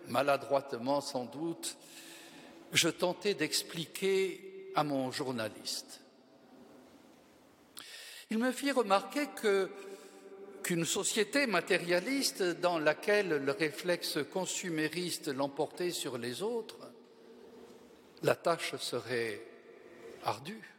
maladroitement 0.08 1.02
sans 1.02 1.26
doute, 1.26 1.76
je 2.72 2.88
tentais 2.88 3.34
d'expliquer 3.34 4.72
à 4.76 4.84
mon 4.84 5.12
journaliste. 5.12 6.02
Il 8.30 8.38
me 8.38 8.52
fit 8.52 8.72
remarquer 8.72 9.28
que 9.42 9.70
qu'une 10.64 10.86
société 10.86 11.48
matérialiste 11.48 12.44
dans 12.44 12.78
laquelle 12.78 13.30
le 13.30 13.52
réflexe 13.54 14.20
consumériste 14.34 15.30
l'emportait 15.30 15.92
sur 15.92 16.18
les 16.18 16.42
autres, 16.42 16.87
la 18.24 18.36
tâche 18.36 18.76
serait 18.78 19.42
ardue. 20.24 20.74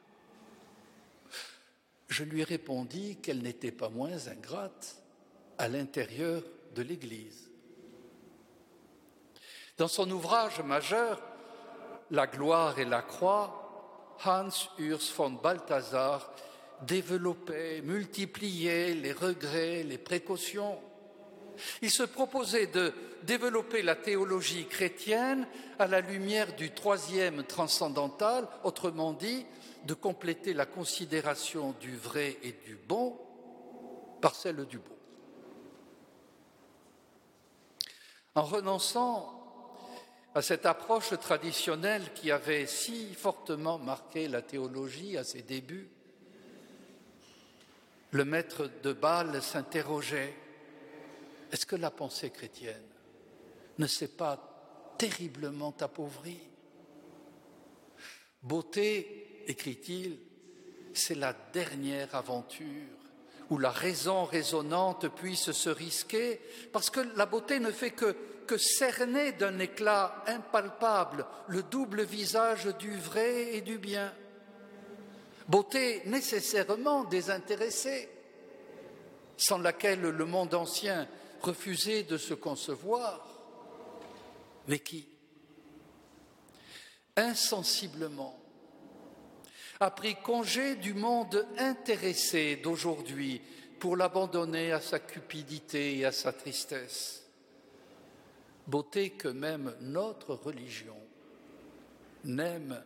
Je 2.09 2.25
lui 2.25 2.43
répondis 2.43 3.17
qu'elle 3.17 3.43
n'était 3.43 3.73
pas 3.73 3.89
moins 3.89 4.29
ingrate 4.29 4.97
à 5.59 5.69
l'intérieur 5.69 6.43
de 6.75 6.83
l'Église. 6.83 7.51
Dans 9.77 9.89
son 9.89 10.11
ouvrage 10.11 10.61
majeur, 10.61 11.23
La 12.11 12.27
gloire 12.27 12.79
et 12.79 12.87
la 12.87 13.03
croix, 13.03 14.17
Hans 14.25 14.49
Urs 14.79 15.13
von 15.15 15.31
Balthasar 15.31 16.33
développer, 16.83 17.83
multiplier 17.83 18.95
les 18.95 19.13
regrets, 19.13 19.83
les 19.83 19.99
précautions. 19.99 20.79
Il 21.83 21.91
se 21.91 22.03
proposait 22.03 22.67
de 22.67 22.93
développer 23.23 23.83
la 23.83 23.97
théologie 23.97 24.67
chrétienne 24.67 25.47
à 25.79 25.87
la 25.87 26.01
lumière 26.01 26.55
du 26.57 26.71
troisième 26.71 27.45
transcendantal, 27.45 28.47
autrement 28.65 29.13
dit, 29.13 29.45
de 29.85 29.95
compléter 29.95 30.55
la 30.55 30.67
considération 30.67 31.75
du 31.81 31.97
vrai 31.97 32.37
et 32.43 32.53
du 32.67 32.77
bon 32.77 33.19
par 34.21 34.35
celle 34.35 34.65
du 34.67 34.79
beau. 34.79 34.97
En 38.35 38.43
renonçant 38.43 39.35
à 40.35 40.43
cette 40.43 40.67
approche 40.67 41.19
traditionnelle 41.19 42.13
qui 42.15 42.31
avait 42.31 42.67
si 42.67 43.15
fortement 43.15 43.79
marqué 43.79 44.29
la 44.29 44.43
théologie 44.43 45.17
à 45.17 45.25
ses 45.25 45.43
débuts, 45.43 45.89
le 48.11 48.25
maître 48.25 48.71
de 48.83 48.93
Bâle 48.93 49.43
s'interrogeait 49.43 50.35
est-ce 51.53 51.67
que 51.67 51.77
la 51.77 51.91
pensée 51.91 52.31
chrétienne 52.31 52.83
ne 53.79 53.87
s'est 53.87 54.09
pas 54.09 54.95
terriblement 54.99 55.75
appauvrie? 55.81 56.41
Beauté, 58.43 59.43
écrit-il, 59.47 60.19
c'est 60.93 61.15
la 61.15 61.35
dernière 61.53 62.15
aventure 62.15 62.99
où 63.51 63.59
la 63.59 63.71
raison 63.71 64.25
résonnante 64.25 65.09
puisse 65.09 65.53
se 65.53 65.71
risquer, 65.71 66.41
parce 66.73 66.91
que 66.91 67.01
la 67.17 67.27
beauté 67.27 67.61
ne 67.61 67.71
fait 67.71 67.93
que, 67.93 68.15
que 68.47 68.59
cerner 68.59 69.33
d'un 69.33 69.59
éclat 69.59 70.23
impalpable 70.27 71.25
le 71.49 71.63
double 71.63 72.03
visage 72.03 72.67
du 72.79 72.97
vrai 72.99 73.55
et 73.57 73.61
du 73.63 73.79
bien. 73.79 74.13
Beauté 75.49 76.03
nécessairement 76.05 77.05
désintéressée, 77.05 78.09
sans 79.37 79.59
laquelle 79.59 80.03
le 80.03 80.25
monde 80.27 80.55
ancien 80.55 81.09
refusait 81.43 82.03
de 82.03 82.17
se 82.17 82.35
concevoir, 82.35 83.27
mais 84.67 84.79
qui, 84.79 85.09
insensiblement, 87.17 88.39
a 89.81 89.91
pris 89.91 90.17
congé 90.17 90.77
du 90.77 90.95
monde 90.95 91.47
intéressé 91.59 92.57
d'aujourd'hui 92.57 93.41
pour 93.79 93.97
l'abandonner 93.97 94.73
à 94.73 94.81
sa 94.81 94.99
cupidité 94.99 95.99
et 95.99 96.05
à 96.05 96.13
sa 96.13 96.33
tristesse. 96.33 97.25
Beauté 98.67 99.11
que 99.11 99.29
même 99.29 99.75
notre 99.81 100.35
religion 100.35 100.97
n'aime 102.25 102.83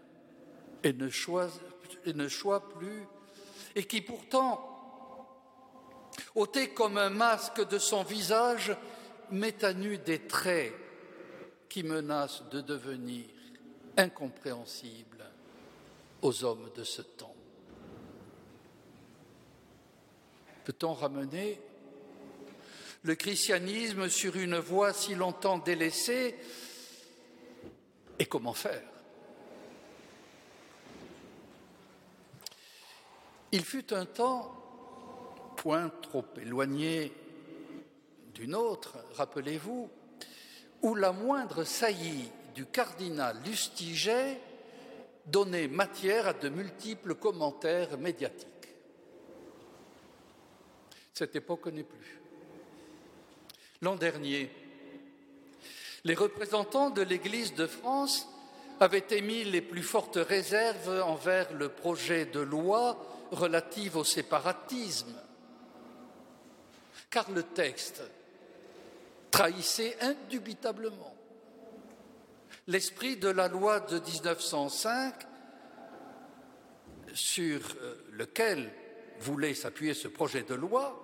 et 0.85 0.93
ne 0.93 1.09
choisit 1.09 1.61
plus, 2.79 3.07
et 3.75 3.85
qui 3.85 4.01
pourtant, 4.01 4.72
ôté 6.35 6.71
comme 6.71 6.99
un 6.99 7.11
masque 7.11 7.67
de 7.69 7.79
son 7.79 8.03
visage, 8.03 8.77
met 9.31 9.65
à 9.65 9.73
nu 9.73 9.99
des 9.99 10.27
traits 10.27 10.75
qui 11.69 11.83
menacent 11.83 12.49
de 12.51 12.61
devenir 12.61 13.27
incompréhensibles 13.97 15.25
aux 16.21 16.45
hommes 16.45 16.71
de 16.75 16.85
ce 16.85 17.03
temps. 17.03 17.35
Peut-on 20.65 20.93
ramener 20.93 21.61
le 23.03 23.15
christianisme 23.15 24.09
sur 24.09 24.37
une 24.37 24.59
voie 24.59 24.93
si 24.93 25.15
longtemps 25.15 25.59
délaissée? 25.59 26.37
Et 28.19 28.27
comment 28.27 28.53
faire? 28.53 28.83
Il 33.51 33.65
fut 33.65 33.93
un 33.93 34.07
temps, 34.07 34.62
point 35.63 35.93
trop 36.03 36.25
éloigné 36.41 37.13
d'une 38.35 38.57
autre, 38.57 38.97
rappelez-vous, 39.15 39.89
où 40.83 40.95
la 40.97 41.13
moindre 41.13 41.63
saillie 41.63 42.29
du 42.53 42.67
cardinal 42.67 43.37
Lustiget 43.45 44.41
donnait 45.25 45.69
matière 45.69 46.27
à 46.27 46.33
de 46.33 46.49
multiples 46.49 47.15
commentaires 47.15 47.97
médiatiques. 47.97 48.49
Cette 51.15 51.37
époque 51.37 51.69
n'est 51.69 51.85
plus. 51.85 52.21
L'an 53.83 53.95
dernier, 53.95 54.51
les 56.03 56.15
représentants 56.15 56.91
de 56.91 57.03
l'Église 57.03 57.55
de 57.55 57.69
France 57.69 58.27
avaient 58.81 59.07
émis 59.11 59.45
les 59.45 59.63
plus 59.63 59.85
fortes 59.85 60.19
réserves 60.21 61.05
envers 61.07 61.53
le 61.53 61.69
projet 61.69 62.27
de 62.27 62.41
loi 62.41 62.99
relative 63.31 63.97
au 63.97 64.03
séparatisme, 64.03 65.15
car 67.13 67.31
le 67.31 67.43
texte 67.43 68.03
trahissait 69.31 69.97
indubitablement 70.01 71.15
l'esprit 72.67 73.17
de 73.17 73.29
la 73.29 73.49
loi 73.49 73.81
de 73.81 73.99
1905 73.99 75.15
sur 77.13 77.61
euh, 77.83 78.07
lequel 78.13 78.73
voulait 79.21 79.55
s'appuyer 79.55 79.95
ce 79.95 80.09
projet 80.09 80.43
de 80.43 80.55
loi 80.55 80.99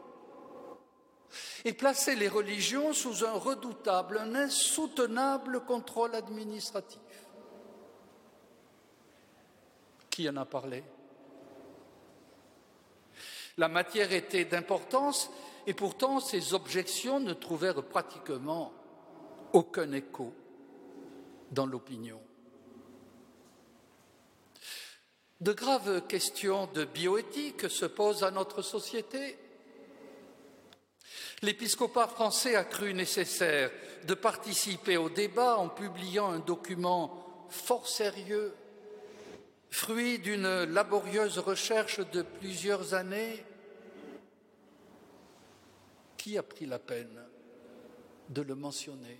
et 1.64 1.74
plaçait 1.74 2.14
les 2.14 2.28
religions 2.28 2.94
sous 2.94 3.24
un 3.24 3.32
redoutable, 3.32 4.18
un 4.18 4.34
insoutenable 4.34 5.60
contrôle 5.66 6.14
administratif. 6.14 7.00
Qui 10.08 10.28
en 10.28 10.36
a 10.36 10.46
parlé? 10.46 10.82
La 13.58 13.68
matière 13.68 14.12
était 14.12 14.44
d'importance 14.46 15.30
et 15.68 15.74
pourtant 15.74 16.18
ces 16.18 16.54
objections 16.54 17.20
ne 17.20 17.34
trouvèrent 17.34 17.82
pratiquement 17.82 18.72
aucun 19.52 19.92
écho 19.92 20.32
dans 21.50 21.66
l'opinion. 21.66 22.22
De 25.42 25.52
graves 25.52 26.06
questions 26.06 26.70
de 26.72 26.86
bioéthique 26.86 27.68
se 27.68 27.84
posent 27.84 28.24
à 28.24 28.30
notre 28.30 28.62
société. 28.62 29.36
L'épiscopat 31.42 32.08
français 32.08 32.56
a 32.56 32.64
cru 32.64 32.94
nécessaire 32.94 33.70
de 34.06 34.14
participer 34.14 34.96
au 34.96 35.10
débat 35.10 35.58
en 35.58 35.68
publiant 35.68 36.30
un 36.30 36.38
document 36.38 37.46
fort 37.50 37.86
sérieux, 37.86 38.54
fruit 39.68 40.18
d'une 40.18 40.64
laborieuse 40.64 41.38
recherche 41.38 42.00
de 42.10 42.22
plusieurs 42.22 42.94
années. 42.94 43.44
Qui 46.28 46.36
a 46.36 46.42
pris 46.42 46.66
la 46.66 46.78
peine 46.78 47.24
de 48.28 48.42
le 48.42 48.54
mentionner? 48.54 49.18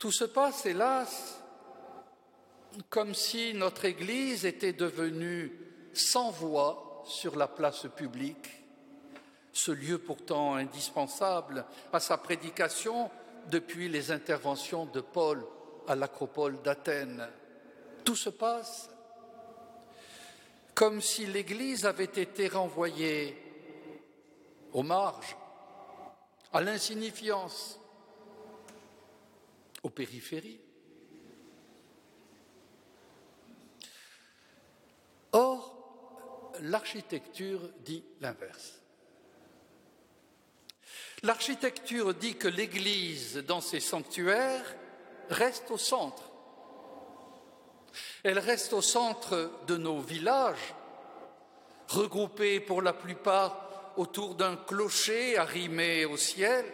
Tout 0.00 0.10
se 0.10 0.24
passe, 0.24 0.66
hélas, 0.66 1.40
comme 2.88 3.14
si 3.14 3.54
notre 3.54 3.84
Église 3.84 4.44
était 4.44 4.72
devenue 4.72 5.52
sans 5.94 6.32
voix 6.32 7.04
sur 7.06 7.36
la 7.36 7.46
place 7.46 7.86
publique, 7.94 8.50
ce 9.52 9.70
lieu 9.70 9.98
pourtant 9.98 10.56
indispensable 10.56 11.64
à 11.92 12.00
sa 12.00 12.18
prédication 12.18 13.12
depuis 13.48 13.88
les 13.88 14.10
interventions 14.10 14.86
de 14.86 15.02
Paul 15.02 15.46
à 15.86 15.94
l'acropole 15.94 16.60
d'Athènes. 16.62 17.28
Tout 18.04 18.16
se 18.16 18.30
passe 18.30 18.90
comme 20.74 21.00
si 21.00 21.26
l'Église 21.26 21.86
avait 21.86 22.04
été 22.06 22.48
renvoyée 22.48 23.49
aux 24.72 24.82
marges, 24.82 25.36
à 26.52 26.60
l'insignifiance, 26.60 27.78
aux 29.82 29.90
périphéries. 29.90 30.60
Or, 35.32 36.52
l'architecture 36.60 37.60
dit 37.80 38.04
l'inverse. 38.20 38.80
L'architecture 41.22 42.14
dit 42.14 42.36
que 42.36 42.48
l'Église, 42.48 43.36
dans 43.38 43.60
ses 43.60 43.80
sanctuaires, 43.80 44.74
reste 45.28 45.70
au 45.70 45.78
centre. 45.78 46.24
Elle 48.22 48.38
reste 48.38 48.72
au 48.72 48.82
centre 48.82 49.50
de 49.66 49.76
nos 49.76 50.00
villages, 50.00 50.74
regroupés 51.88 52.60
pour 52.60 52.82
la 52.82 52.92
plupart 52.92 53.69
autour 54.00 54.34
d'un 54.34 54.56
clocher 54.56 55.36
arrimé 55.36 56.06
au 56.06 56.16
ciel. 56.16 56.64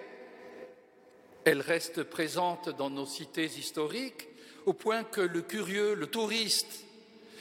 Elle 1.45 1.61
reste 1.61 2.05
présente 2.05 2.69
dans 2.69 2.89
nos 2.89 3.05
cités 3.05 3.47
historiques, 3.47 4.29
au 4.65 4.73
point 4.73 5.03
que 5.03 5.21
le 5.21 5.43
curieux, 5.43 5.95
le 5.95 6.07
touriste, 6.07 6.85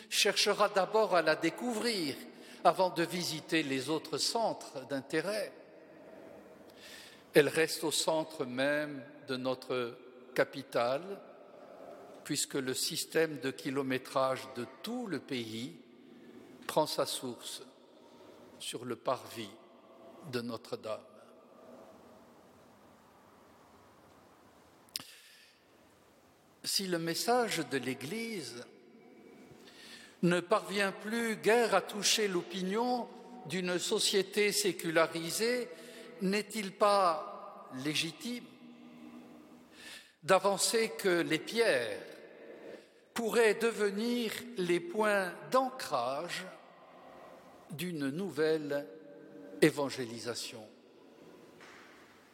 cherchera 0.09 0.69
d'abord 0.69 1.15
à 1.15 1.21
la 1.21 1.35
découvrir 1.35 2.15
avant 2.63 2.89
de 2.89 3.03
visiter 3.03 3.61
les 3.61 3.91
autres 3.91 4.17
centres 4.17 4.87
d'intérêt. 4.87 5.53
Elle 7.35 7.49
reste 7.49 7.83
au 7.83 7.91
centre 7.91 8.43
même 8.43 9.03
de 9.27 9.37
notre 9.37 9.95
capitale, 10.33 11.21
puisque 12.23 12.55
le 12.55 12.73
système 12.73 13.39
de 13.39 13.51
kilométrage 13.51 14.41
de 14.55 14.65
tout 14.81 15.05
le 15.05 15.19
pays 15.19 15.75
prend 16.65 16.87
sa 16.87 17.05
source 17.05 17.61
sur 18.57 18.83
le 18.83 18.95
parvis 18.95 19.51
de 20.31 20.41
Notre-Dame. 20.41 20.99
Si 26.63 26.87
le 26.87 26.97
message 26.97 27.67
de 27.69 27.77
l'Église 27.77 28.65
ne 30.23 30.39
parvient 30.39 30.91
plus 30.91 31.35
guère 31.35 31.75
à 31.75 31.81
toucher 31.81 32.27
l'opinion 32.27 33.07
d'une 33.45 33.77
société 33.77 34.51
sécularisée, 34.51 35.69
n'est-il 36.21 36.71
pas 36.71 37.69
légitime 37.83 38.45
d'avancer 40.23 40.93
que 40.97 41.21
les 41.21 41.37
pierres 41.37 42.01
pourraient 43.13 43.53
devenir 43.53 44.31
les 44.57 44.79
points 44.79 45.31
d'ancrage 45.51 46.45
d'une 47.71 48.09
nouvelle 48.09 48.87
évangélisation 49.61 50.65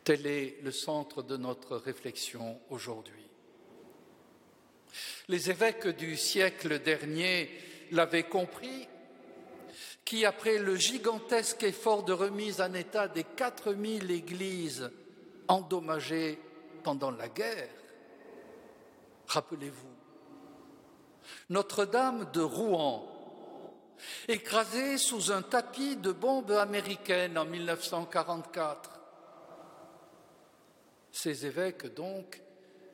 Tel 0.03 0.25
est 0.25 0.57
le 0.63 0.71
centre 0.71 1.21
de 1.21 1.38
notre 1.38 1.77
réflexion 1.77 2.60
aujourd'hui. 2.69 3.29
Les 5.27 5.49
évêques 5.49 5.88
du 5.88 6.17
siècle 6.17 6.79
dernier 6.79 7.49
l'avait 7.91 8.23
compris, 8.23 8.88
qui, 10.03 10.25
après 10.25 10.57
le 10.57 10.75
gigantesque 10.75 11.63
effort 11.63 12.03
de 12.03 12.13
remise 12.13 12.60
en 12.62 12.73
état 12.73 13.07
des 13.07 13.23
4000 13.23 14.10
églises 14.10 14.89
endommagées 15.47 16.39
pendant 16.84 17.12
la 17.12 17.29
guerre, 17.29 17.69
rappelez-vous, 19.27 19.95
Notre-Dame 21.49 22.31
de 22.34 22.41
Rouen, 22.41 23.20
écrasée 24.28 24.98
sous 24.98 25.32
un 25.32 25.42
tapis 25.42 25.96
de 25.96 26.12
bombes 26.12 26.52
américaines 26.52 27.38
en 27.38 27.46
1944. 27.46 29.00
Ces 31.12 31.46
évêques, 31.46 31.94
donc, 31.94 32.42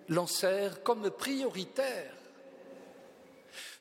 lancèrent 0.10 0.84
comme 0.84 1.10
prioritaire 1.12 2.14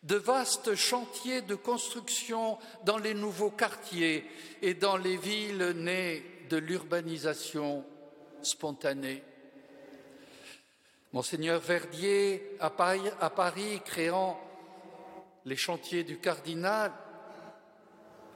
de 0.02 0.16
vastes 0.16 0.74
chantiers 0.74 1.42
de 1.42 1.54
construction 1.54 2.58
dans 2.84 2.98
les 2.98 3.14
nouveaux 3.14 3.50
quartiers 3.50 4.24
et 4.62 4.74
dans 4.74 4.96
les 4.96 5.16
villes 5.16 5.72
nées 5.76 6.22
de 6.48 6.56
l'urbanisation 6.56 7.84
spontanée. 8.42 9.22
Monseigneur 11.12 11.60
Verdier, 11.60 12.56
à 12.60 12.70
Paris, 12.70 13.80
créant 13.84 14.38
les 15.44 15.56
chantiers 15.56 16.04
du 16.04 16.18
cardinal, 16.18 16.92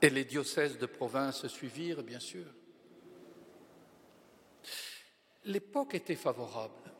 et 0.03 0.11
les 0.11 0.24
diocèses 0.24 0.78
de 0.78 0.86
province 0.86 1.46
suivirent, 1.48 2.03
bien 2.03 2.20
sûr. 2.20 2.46
L'époque 5.44 5.94
était 5.94 6.16
favorable, 6.16 6.92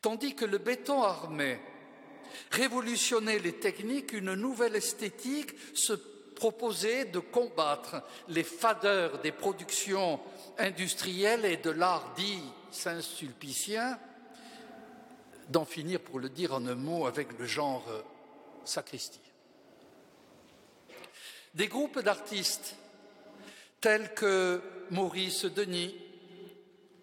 tandis 0.00 0.34
que 0.34 0.44
le 0.44 0.58
béton 0.58 1.02
armé 1.02 1.58
révolutionner 2.50 3.38
les 3.38 3.54
techniques, 3.54 4.12
une 4.12 4.34
nouvelle 4.34 4.76
esthétique 4.76 5.54
se 5.74 5.92
proposait 5.92 7.06
de 7.06 7.18
combattre 7.18 8.02
les 8.28 8.44
fadeurs 8.44 9.20
des 9.20 9.32
productions 9.32 10.20
industrielles 10.56 11.44
et 11.44 11.56
de 11.56 11.70
l'art 11.70 12.14
dit 12.16 12.42
saint-sulpicien, 12.70 13.98
d'en 15.48 15.64
finir, 15.64 16.00
pour 16.00 16.20
le 16.20 16.28
dire 16.28 16.54
en 16.54 16.66
un 16.66 16.74
mot, 16.74 17.06
avec 17.06 17.38
le 17.38 17.46
genre 17.46 17.84
sacristie. 18.64 19.27
Des 21.54 21.68
groupes 21.68 22.00
d'artistes 22.00 22.76
tels 23.80 24.12
que 24.14 24.60
Maurice 24.90 25.44
Denis, 25.44 25.94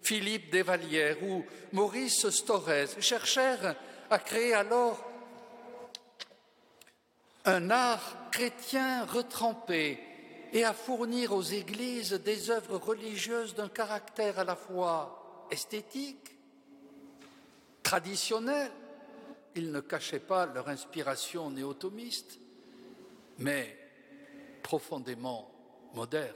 Philippe 0.02 0.50
Desvalières 0.50 1.22
ou 1.22 1.44
Maurice 1.72 2.28
Storez 2.30 2.86
cherchèrent 3.00 3.76
à 4.10 4.18
créer 4.18 4.54
alors 4.54 5.04
un 7.44 7.70
art 7.70 8.30
chrétien 8.30 9.04
retrempé 9.04 9.98
et 10.52 10.64
à 10.64 10.72
fournir 10.72 11.32
aux 11.32 11.42
églises 11.42 12.12
des 12.12 12.50
œuvres 12.50 12.76
religieuses 12.76 13.54
d'un 13.54 13.68
caractère 13.68 14.38
à 14.38 14.44
la 14.44 14.56
fois 14.56 15.46
esthétique, 15.50 16.36
traditionnel, 17.82 18.70
ils 19.54 19.70
ne 19.70 19.80
cachaient 19.80 20.18
pas 20.18 20.46
leur 20.46 20.68
inspiration 20.68 21.50
néotomiste, 21.50 22.38
mais 23.38 23.85
profondément 24.66 25.48
moderne. 25.94 26.34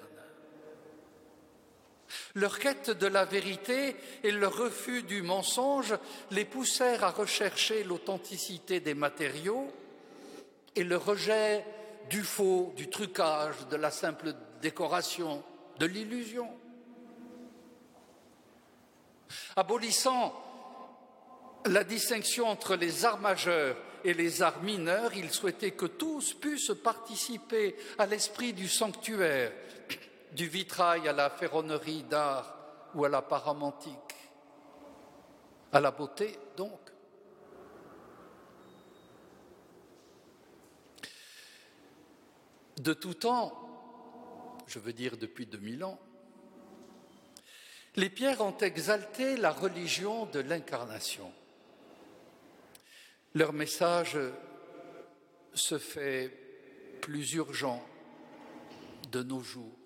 Leur 2.36 2.60
quête 2.60 2.90
de 2.90 3.08
la 3.08 3.24
vérité 3.24 3.96
et 4.22 4.30
leur 4.30 4.56
refus 4.56 5.02
du 5.02 5.20
mensonge 5.20 5.96
les 6.30 6.44
poussèrent 6.44 7.02
à 7.02 7.10
rechercher 7.10 7.82
l'authenticité 7.82 8.78
des 8.78 8.94
matériaux 8.94 9.66
et 10.76 10.84
le 10.84 10.96
rejet 10.96 11.64
du 12.08 12.22
faux, 12.22 12.72
du 12.76 12.88
trucage, 12.88 13.66
de 13.68 13.74
la 13.74 13.90
simple 13.90 14.32
décoration, 14.62 15.42
de 15.80 15.86
l'illusion. 15.86 16.48
Abolissant 19.56 20.40
la 21.66 21.82
distinction 21.82 22.46
entre 22.46 22.76
les 22.76 23.04
arts 23.04 23.20
majeurs 23.20 23.76
et 24.05 24.14
les 24.14 24.42
arts 24.42 24.62
mineurs, 24.62 25.14
il 25.14 25.30
souhaitait 25.30 25.72
que 25.72 25.86
tous 25.86 26.34
puissent 26.34 26.72
participer 26.82 27.76
à 27.98 28.07
l'esprit 28.07 28.53
du 28.53 28.68
sanctuaire, 28.68 29.53
du 30.32 30.48
vitrail 30.48 31.09
à 31.09 31.12
la 31.12 31.30
ferronnerie 31.30 32.05
d'art 32.05 32.57
ou 32.94 33.05
à 33.05 33.09
la 33.09 33.22
paramantique, 33.22 34.14
à 35.72 35.80
la 35.80 35.90
beauté 35.90 36.38
donc. 36.57 36.78
De 42.78 42.94
tout 42.94 43.14
temps, 43.14 43.53
je 44.66 44.78
veux 44.78 44.92
dire 44.94 45.18
depuis 45.18 45.46
2000 45.46 45.84
ans, 45.84 45.98
les 47.96 48.09
pierres 48.09 48.40
ont 48.40 48.57
exalté 48.57 49.36
la 49.36 49.51
religion 49.51 50.26
de 50.26 50.40
l'incarnation. 50.40 51.30
Leur 53.34 53.52
message 53.52 54.18
se 55.54 55.78
fait 55.78 56.32
plus 57.00 57.34
urgent 57.34 57.80
de 59.12 59.22
nos 59.22 59.40
jours. 59.40 59.76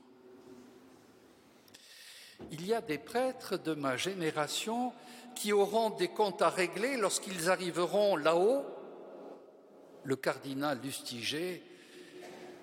Il 2.50 2.66
y 2.66 2.72
a 2.72 2.80
des 2.80 2.96
prêtres 2.96 3.58
de 3.58 3.74
ma 3.74 3.98
génération 3.98 4.94
qui 5.34 5.52
auront 5.52 5.90
des 5.90 6.08
comptes 6.08 6.40
à 6.40 6.48
régler 6.48 6.96
lorsqu'ils 6.96 7.50
arriveront 7.50 8.16
là-haut. 8.16 8.64
Le 10.04 10.16
cardinal 10.16 10.80
Lustiger 10.82 11.62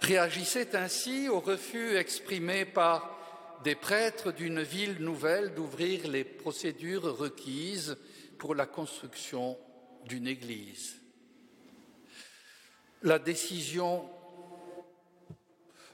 réagissait 0.02 0.76
ainsi 0.76 1.30
au 1.30 1.42
refus 1.42 1.96
exprimé 1.96 2.66
par 2.66 3.60
des 3.64 3.76
prêtres 3.76 4.32
d'une 4.32 4.64
ville 4.64 4.98
nouvelle 5.00 5.54
d'ouvrir 5.54 6.08
les 6.08 6.24
procédures 6.24 7.18
requises 7.20 7.98
pour 8.40 8.56
la 8.56 8.66
construction 8.66 9.60
d'une 10.08 10.28
église. 10.28 10.98
La 13.04 13.20
décision 13.20 14.10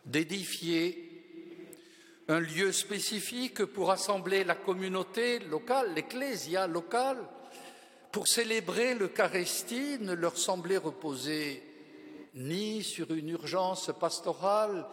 d'édifier 0.05 1.07
un 2.29 2.39
lieu 2.39 2.71
spécifique 2.73 3.63
pour 3.63 3.91
assembler 3.91 4.43
la 4.43 4.55
communauté 4.55 5.39
locale, 5.39 5.93
l'ecclésia 5.93 6.67
locale, 6.67 7.17
pour 8.11 8.27
célébrer 8.27 8.95
l'Eucharistie 8.95 9.97
ne 9.99 10.13
leur 10.13 10.37
semblait 10.37 10.77
reposer 10.77 11.63
ni 12.35 12.83
sur 12.83 13.13
une 13.13 13.29
urgence 13.29 13.91
pastorale, 13.99 14.85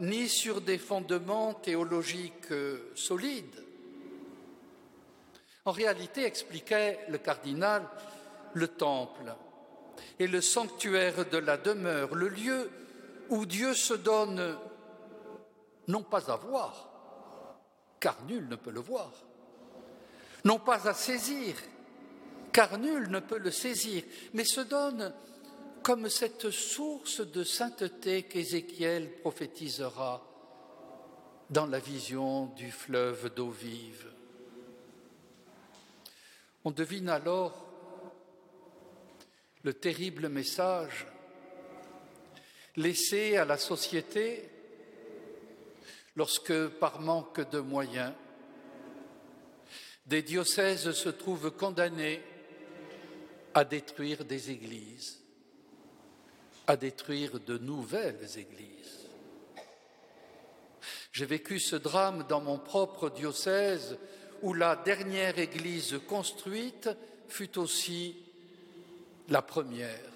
ni 0.00 0.28
sur 0.28 0.60
des 0.60 0.78
fondements 0.78 1.54
théologiques 1.54 2.52
solides. 2.94 3.64
En 5.64 5.72
réalité, 5.72 6.24
expliquait 6.24 7.00
le 7.08 7.18
cardinal, 7.18 7.86
le 8.54 8.68
temple 8.68 9.34
est 10.18 10.26
le 10.26 10.40
sanctuaire 10.40 11.28
de 11.28 11.38
la 11.38 11.56
demeure, 11.56 12.14
le 12.14 12.28
lieu 12.28 12.70
où 13.30 13.46
Dieu 13.46 13.74
se 13.74 13.94
donne 13.94 14.56
non 15.86 16.02
pas 16.02 16.30
à 16.30 16.36
voir, 16.36 16.88
car 18.00 18.16
nul 18.26 18.48
ne 18.48 18.56
peut 18.56 18.70
le 18.70 18.80
voir, 18.80 19.10
non 20.44 20.58
pas 20.58 20.88
à 20.88 20.94
saisir, 20.94 21.54
car 22.52 22.78
nul 22.78 23.10
ne 23.10 23.20
peut 23.20 23.38
le 23.38 23.50
saisir, 23.50 24.02
mais 24.34 24.44
se 24.44 24.60
donne 24.60 25.12
comme 25.82 26.08
cette 26.08 26.50
source 26.50 27.20
de 27.20 27.44
sainteté 27.44 28.24
qu'Ézéchiel 28.24 29.20
prophétisera 29.20 30.24
dans 31.50 31.66
la 31.66 31.78
vision 31.78 32.46
du 32.56 32.70
fleuve 32.70 33.32
d'eau 33.34 33.50
vive. 33.50 34.06
On 36.64 36.70
devine 36.70 37.08
alors 37.08 37.67
le 39.64 39.74
terrible 39.74 40.28
message 40.28 41.06
laissé 42.76 43.36
à 43.36 43.44
la 43.44 43.58
société 43.58 44.48
lorsque, 46.16 46.68
par 46.80 47.00
manque 47.00 47.48
de 47.50 47.60
moyens, 47.60 48.12
des 50.06 50.22
diocèses 50.22 50.92
se 50.92 51.08
trouvent 51.08 51.50
condamnés 51.50 52.22
à 53.52 53.64
détruire 53.64 54.24
des 54.24 54.50
églises, 54.50 55.20
à 56.66 56.76
détruire 56.76 57.40
de 57.40 57.58
nouvelles 57.58 58.28
églises. 58.36 59.08
J'ai 61.12 61.26
vécu 61.26 61.58
ce 61.58 61.76
drame 61.76 62.24
dans 62.28 62.40
mon 62.40 62.58
propre 62.58 63.10
diocèse 63.10 63.98
où 64.42 64.54
la 64.54 64.76
dernière 64.76 65.38
église 65.38 65.98
construite 66.06 66.88
fut 67.28 67.58
aussi 67.58 68.27
la 69.28 69.42
première 69.42 70.10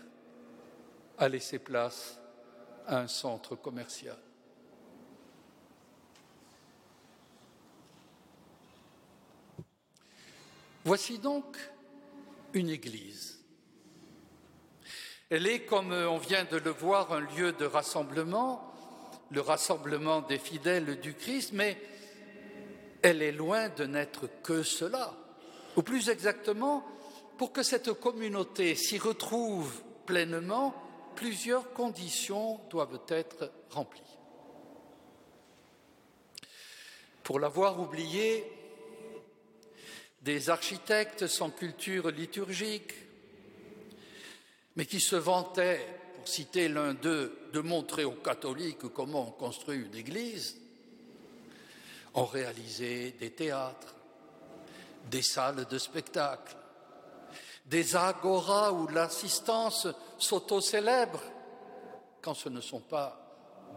à 1.19 1.29
laisser 1.29 1.59
place 1.59 2.19
à 2.87 2.99
un 2.99 3.09
centre 3.09 3.55
commercial. 3.55 4.17
Voici 10.85 11.19
donc 11.19 11.57
une 12.55 12.71
église. 12.71 13.39
Elle 15.31 15.47
est, 15.47 15.65
comme 15.65 15.93
on 15.93 16.19
vient 16.19 16.45
de 16.45 16.57
le 16.57 16.71
voir, 16.71 17.13
un 17.13 17.21
lieu 17.21 17.53
de 17.53 17.65
rassemblement, 17.65 18.73
le 19.31 19.41
rassemblement 19.41 20.21
des 20.23 20.39
fidèles 20.39 21.01
du 21.01 21.15
Christ, 21.15 21.53
mais 21.53 21.81
elle 23.03 23.23
est 23.23 23.33
loin 23.33 23.69
de 23.69 23.85
n'être 23.85 24.29
que 24.43 24.63
cela. 24.63 25.15
Ou 25.77 25.83
plus 25.83 26.09
exactement, 26.11 26.85
pour 27.43 27.53
que 27.53 27.65
cette 27.65 27.95
communauté 27.95 28.77
s'y 28.77 28.99
retrouve 28.99 29.83
pleinement, 30.07 30.73
plusieurs 31.17 31.73
conditions 31.73 32.61
doivent 32.71 33.01
être 33.09 33.51
remplies. 33.71 34.01
Pour 37.25 37.41
l'avoir 37.41 37.81
oublié, 37.81 38.45
des 40.21 40.51
architectes 40.51 41.27
sans 41.27 41.51
culture 41.51 42.13
liturgique, 42.13 42.95
mais 44.77 44.87
qui 44.87 45.01
se 45.01 45.17
vantaient, 45.17 45.85
pour 46.15 46.29
citer 46.29 46.69
l'un 46.69 46.95
d'eux, 46.95 47.37
de 47.53 47.59
montrer 47.59 48.05
aux 48.05 48.13
catholiques 48.13 48.87
comment 48.95 49.27
on 49.27 49.33
construit 49.33 49.79
une 49.79 49.97
église, 49.97 50.61
ont 52.15 52.25
réalisé 52.25 53.17
des 53.19 53.31
théâtres, 53.31 53.97
des 55.11 55.23
salles 55.23 55.67
de 55.69 55.79
spectacle, 55.79 56.55
des 57.73 57.97
agoras 57.97 58.71
où 58.71 58.87
l'assistance 58.89 59.89
s'auto-célèbre, 60.19 61.23
quand 62.21 62.35
ce 62.35 62.51
ne 62.51 62.61
sont 62.61 62.81
pas 62.81 63.19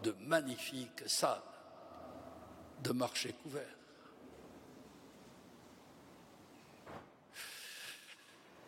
de 0.03 0.13
magnifiques 0.19 1.07
salles 1.07 1.39
de 2.83 2.91
marché 2.91 3.33
couvert. 3.41 3.63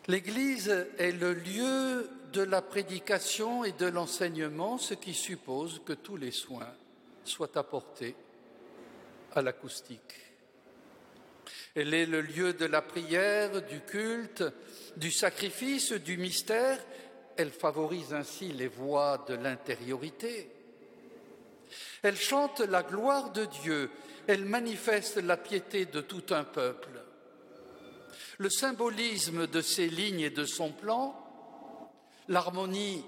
L'Église 0.06 0.70
est 0.96 1.12
le 1.12 1.34
lieu 1.34 2.10
de 2.32 2.40
la 2.40 2.62
prédication 2.62 3.64
et 3.64 3.72
de 3.72 3.84
l'enseignement, 3.84 4.78
ce 4.78 4.94
qui 4.94 5.12
suppose 5.12 5.82
que 5.84 5.92
tous 5.92 6.16
les 6.16 6.32
soins 6.32 6.72
soient 7.24 7.58
apportés 7.58 8.16
à 9.34 9.42
l'acoustique. 9.42 10.27
Elle 11.78 11.94
est 11.94 12.06
le 12.06 12.22
lieu 12.22 12.54
de 12.54 12.64
la 12.64 12.82
prière, 12.82 13.62
du 13.62 13.78
culte, 13.78 14.42
du 14.96 15.12
sacrifice, 15.12 15.92
du 15.92 16.16
mystère. 16.16 16.76
Elle 17.36 17.52
favorise 17.52 18.12
ainsi 18.12 18.48
les 18.48 18.66
voies 18.66 19.24
de 19.28 19.34
l'intériorité. 19.34 20.50
Elle 22.02 22.16
chante 22.16 22.58
la 22.58 22.82
gloire 22.82 23.30
de 23.30 23.44
Dieu. 23.44 23.90
Elle 24.26 24.44
manifeste 24.44 25.18
la 25.18 25.36
piété 25.36 25.84
de 25.84 26.00
tout 26.00 26.24
un 26.30 26.42
peuple. 26.42 27.00
Le 28.38 28.50
symbolisme 28.50 29.46
de 29.46 29.60
ses 29.60 29.86
lignes 29.86 30.22
et 30.22 30.30
de 30.30 30.46
son 30.46 30.72
plan, 30.72 31.14
l'harmonie 32.26 33.04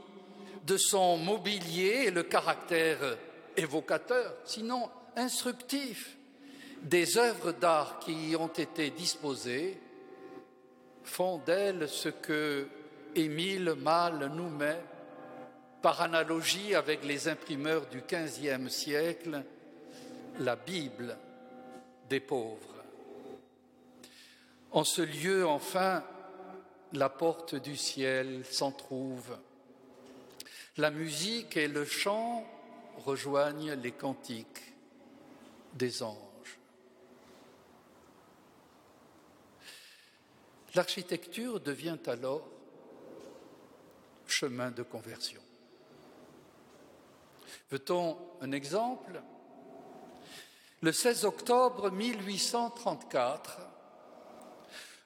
de 0.65 0.77
son 0.77 1.17
mobilier 1.17 2.05
et 2.05 2.11
le 2.13 2.23
caractère 2.23 3.19
évocateur, 3.57 4.33
sinon 4.45 4.89
instructif, 5.17 6.17
des 6.83 7.19
œuvres 7.19 7.53
d'art 7.53 7.99
qui 8.01 8.31
y 8.31 8.37
ont 8.37 8.49
été 8.49 8.91
disposées 8.91 9.79
font 11.05 11.39
d'elle 11.39 11.89
ce 11.89 12.09
que 12.09 12.67
Émile 13.15 13.75
Malle 13.77 14.31
nous 14.35 14.49
met, 14.49 14.81
par 15.83 16.03
analogie 16.03 16.75
avec 16.75 17.05
les 17.05 17.29
imprimeurs 17.29 17.87
du 17.87 18.03
XVe 18.03 18.69
siècle, 18.69 19.43
la 20.39 20.57
Bible 20.57 21.17
des 22.09 22.21
pauvres. 22.21 22.85
En 24.73 24.85
ce 24.85 25.03
lieu, 25.03 25.47
enfin, 25.47 26.05
la 26.93 27.09
porte 27.09 27.55
du 27.55 27.77
ciel 27.77 28.45
s'en 28.45 28.73
trouve. 28.73 29.39
La 30.77 30.91
musique 30.91 31.57
et 31.57 31.67
le 31.67 31.85
chant 31.85 32.45
rejoignent 32.99 33.75
les 33.75 33.93
cantiques 33.93 34.75
des 35.75 36.03
anges. 36.03 36.30
L'architecture 40.75 41.61
devient 41.61 41.99
alors 42.07 42.47
chemin 44.27 44.71
de 44.71 44.83
conversion. 44.83 45.41
Veut-on 47.71 48.17
un 48.41 48.53
exemple? 48.53 49.21
Le 50.83 50.93
16 50.93 51.25
octobre 51.25 51.91
1834, 51.91 53.59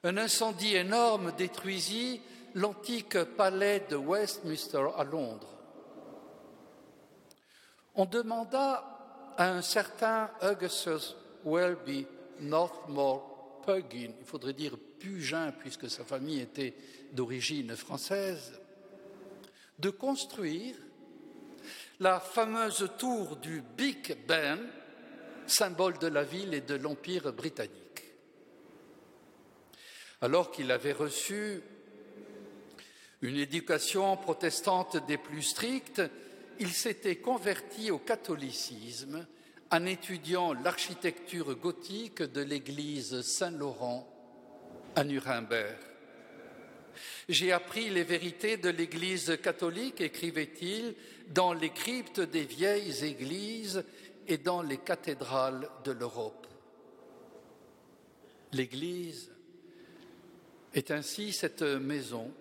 un 0.03 0.17
incendie 0.17 0.75
énorme 0.75 1.31
détruisit 1.33 2.21
l'antique 2.53 3.21
palais 3.23 3.81
de 3.89 3.95
Westminster 3.95 4.87
à 4.95 5.03
Londres. 5.03 5.49
On 7.95 8.05
demanda 8.05 9.33
à 9.37 9.49
un 9.49 9.61
certain 9.61 10.29
Augustus 10.41 11.15
Welby 11.43 12.07
Northmore 12.39 13.61
Pugin, 13.65 14.11
il 14.19 14.25
faudrait 14.25 14.53
dire 14.53 14.77
Pugin 14.99 15.51
puisque 15.51 15.89
sa 15.89 16.03
famille 16.03 16.41
était 16.41 16.73
d'origine 17.11 17.75
française, 17.75 18.59
de 19.79 19.89
construire 19.89 20.75
la 21.99 22.19
fameuse 22.19 22.89
tour 22.97 23.37
du 23.37 23.61
Big 23.77 24.17
Ben, 24.27 24.59
symbole 25.47 25.97
de 25.99 26.07
la 26.07 26.23
ville 26.23 26.53
et 26.53 26.61
de 26.61 26.75
l'Empire 26.75 27.31
britannique. 27.33 28.03
Alors 30.21 30.51
qu'il 30.51 30.71
avait 30.71 30.93
reçu 30.93 31.61
une 33.21 33.37
éducation 33.37 34.17
protestante 34.17 35.05
des 35.07 35.17
plus 35.17 35.43
strictes, 35.43 36.01
il 36.59 36.71
s'était 36.71 37.17
converti 37.17 37.91
au 37.91 37.99
catholicisme 37.99 39.25
en 39.71 39.85
étudiant 39.85 40.53
l'architecture 40.53 41.55
gothique 41.55 42.21
de 42.21 42.41
l'église 42.41 43.21
Saint-Laurent 43.21 44.14
à 44.95 45.03
Nuremberg. 45.03 45.77
J'ai 47.27 47.51
appris 47.51 47.89
les 47.89 48.03
vérités 48.03 48.57
de 48.57 48.69
l'Église 48.69 49.37
catholique, 49.41 50.01
écrivait-il, 50.01 50.95
dans 51.29 51.53
les 51.53 51.71
cryptes 51.71 52.21
des 52.21 52.43
vieilles 52.43 53.03
églises 53.03 53.83
et 54.27 54.37
dans 54.37 54.61
les 54.61 54.77
cathédrales 54.77 55.69
de 55.83 55.91
l'Europe. 55.91 56.47
L'Église 58.53 59.31
est 60.73 60.91
ainsi 60.91 61.33
cette 61.33 61.63
maison 61.63 62.31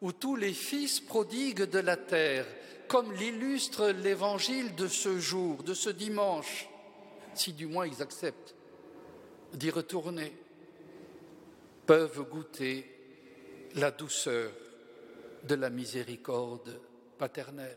où 0.00 0.12
tous 0.12 0.36
les 0.36 0.52
fils 0.52 1.00
prodigues 1.00 1.64
de 1.64 1.78
la 1.78 1.96
terre, 1.96 2.46
comme 2.88 3.12
l'illustre 3.12 3.88
l'évangile 3.90 4.74
de 4.74 4.88
ce 4.88 5.18
jour, 5.18 5.62
de 5.62 5.74
ce 5.74 5.90
dimanche, 5.90 6.68
si 7.34 7.52
du 7.52 7.66
moins 7.66 7.86
ils 7.86 8.02
acceptent 8.02 8.54
d'y 9.52 9.70
retourner, 9.70 10.32
peuvent 11.90 12.22
goûter 12.22 12.88
la 13.74 13.90
douceur 13.90 14.52
de 15.42 15.56
la 15.56 15.70
miséricorde 15.70 16.80
paternelle. 17.18 17.76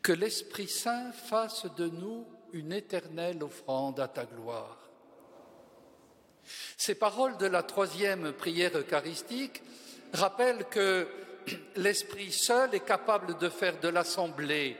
Que 0.00 0.12
l'Esprit 0.12 0.68
Saint 0.68 1.10
fasse 1.10 1.66
de 1.76 1.88
nous 1.88 2.24
une 2.52 2.72
éternelle 2.72 3.42
offrande 3.42 3.98
à 3.98 4.06
ta 4.06 4.26
gloire. 4.26 4.78
Ces 6.76 6.94
paroles 6.94 7.36
de 7.38 7.46
la 7.46 7.64
troisième 7.64 8.32
prière 8.32 8.78
eucharistique 8.78 9.60
rappellent 10.12 10.66
que 10.70 11.08
l'Esprit 11.74 12.30
seul 12.30 12.76
est 12.76 12.86
capable 12.86 13.38
de 13.38 13.48
faire 13.48 13.80
de 13.80 13.88
l'assemblée 13.88 14.76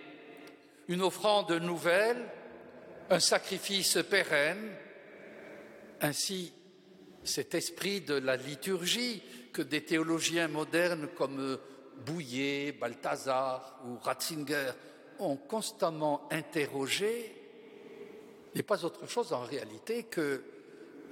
une 0.87 1.03
offrande 1.03 1.51
nouvelle, 1.51 2.31
un 3.11 3.19
sacrifice 3.19 3.99
pérenne. 4.09 4.71
Ainsi, 6.01 6.53
cet 7.25 7.55
esprit 7.55 8.01
de 8.01 8.15
la 8.15 8.37
liturgie 8.37 9.23
que 9.53 9.63
des 9.63 9.83
théologiens 9.83 10.49
modernes 10.49 11.09
comme 11.17 11.59
Bouillet, 12.07 12.73
Balthazar 12.73 13.81
ou 13.87 13.99
Ratzinger 13.99 14.73
ont 15.19 15.37
constamment 15.37 16.29
interrogé 16.31 17.35
n'est 18.55 18.63
pas 18.63 18.85
autre 18.85 19.07
chose 19.09 19.33
en 19.33 19.43
réalité 19.43 20.05
que 20.05 20.43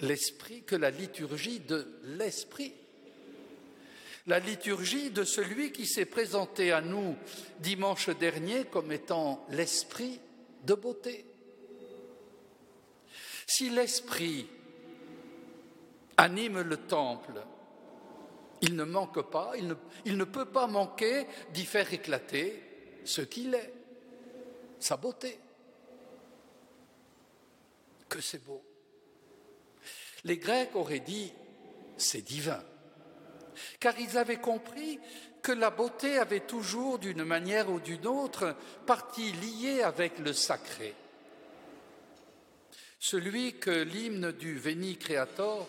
l'esprit, 0.01 0.62
que 0.62 0.76
la 0.76 0.91
liturgie 0.91 1.61
de 1.61 1.87
l'esprit. 2.05 2.72
La 4.26 4.41
liturgie 4.41 5.11
de 5.11 5.22
celui 5.22 5.70
qui 5.70 5.87
s'est 5.87 6.07
présenté 6.07 6.72
à 6.72 6.80
nous 6.80 7.16
dimanche 7.61 8.09
dernier 8.11 8.64
comme 8.64 8.91
étant 8.91 9.47
l'esprit 9.51 10.18
de 10.64 10.74
beauté. 10.74 11.24
Si 13.47 13.70
l'esprit 13.70 14.49
anime 16.16 16.62
le 16.62 16.76
temple, 16.76 17.42
il 18.62 18.74
ne 18.74 18.84
manque 18.84 19.30
pas, 19.30 19.52
il 19.56 20.16
ne, 20.16 20.24
peut 20.24 20.46
pas 20.46 20.66
manquer 20.66 21.26
d'y 21.52 21.64
faire 21.64 21.92
éclater 21.92 22.62
ce 23.04 23.20
qu'il 23.20 23.54
est, 23.54 23.72
sa 24.78 24.96
beauté. 24.96 25.38
Que 28.08 28.20
c'est 28.20 28.44
beau. 28.44 28.62
Les 30.24 30.38
Grecs 30.38 30.74
auraient 30.74 31.00
dit 31.00 31.32
c'est 31.96 32.22
divin, 32.22 32.62
car 33.78 33.98
ils 33.98 34.18
avaient 34.18 34.40
compris 34.40 34.98
que 35.42 35.52
la 35.52 35.70
beauté 35.70 36.18
avait 36.18 36.40
toujours, 36.40 36.98
d'une 36.98 37.24
manière 37.24 37.70
ou 37.70 37.78
d'une 37.78 38.06
autre, 38.06 38.56
partie 38.86 39.32
liée 39.32 39.82
avec 39.82 40.18
le 40.18 40.32
sacré. 40.32 40.94
Celui 42.98 43.58
que 43.58 43.70
l'hymne 43.70 44.32
du 44.32 44.58
Veni 44.58 44.96
Creator 44.96 45.68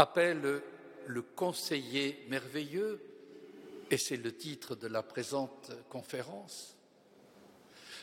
appelle 0.00 0.62
le 1.06 1.22
conseiller 1.22 2.24
merveilleux, 2.28 3.00
et 3.90 3.98
c'est 3.98 4.16
le 4.16 4.34
titre 4.34 4.74
de 4.74 4.86
la 4.86 5.02
présente 5.02 5.72
conférence. 5.88 6.76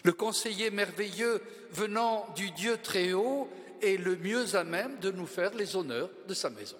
Le 0.03 0.13
conseiller 0.13 0.69
merveilleux 0.69 1.41
venant 1.71 2.27
du 2.35 2.51
Dieu 2.51 2.77
très 2.77 3.13
haut 3.13 3.49
est 3.81 3.97
le 3.97 4.15
mieux 4.15 4.55
à 4.55 4.63
même 4.63 4.99
de 4.99 5.11
nous 5.11 5.25
faire 5.25 5.53
les 5.55 5.75
honneurs 5.75 6.09
de 6.27 6.33
sa 6.33 6.49
maison. 6.49 6.77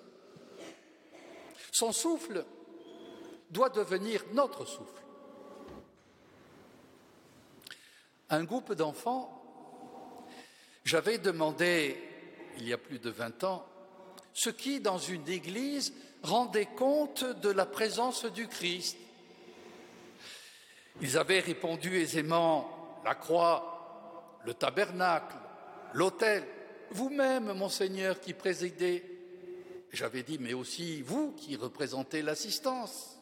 Son 1.72 1.92
souffle 1.92 2.46
doit 3.50 3.70
devenir 3.70 4.24
notre 4.34 4.66
souffle. 4.66 5.04
Un 8.30 8.44
groupe 8.44 8.74
d'enfants, 8.74 9.34
j'avais 10.84 11.18
demandé, 11.18 11.98
il 12.58 12.68
y 12.68 12.74
a 12.74 12.78
plus 12.78 13.00
de 13.00 13.10
20 13.10 13.44
ans, 13.46 13.66
ce 14.38 14.52
qui, 14.52 14.80
dans 14.80 15.00
une 15.00 15.28
église, 15.28 15.96
rendait 16.22 16.68
compte 16.68 17.24
de 17.24 17.50
la 17.50 17.66
présence 17.66 18.24
du 18.26 18.48
Christ. 18.48 18.96
Ils 21.02 21.18
avaient 21.18 21.40
répondu 21.40 21.98
aisément 21.98 23.02
la 23.04 23.16
croix, 23.16 24.38
le 24.46 24.54
tabernacle, 24.54 25.36
l'autel 25.94 26.46
vous-même, 26.92 27.52
monseigneur, 27.54 28.20
qui 28.20 28.36
présidez. 28.36 29.04
J'avais 29.92 30.22
dit, 30.22 30.38
mais 30.38 30.54
aussi 30.54 31.02
vous 31.02 31.32
qui 31.32 31.56
représentez 31.56 32.22
l'assistance. 32.22 33.18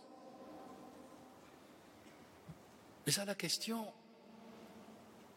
Mais 3.08 3.18
à 3.20 3.24
la 3.24 3.36
question, 3.36 3.88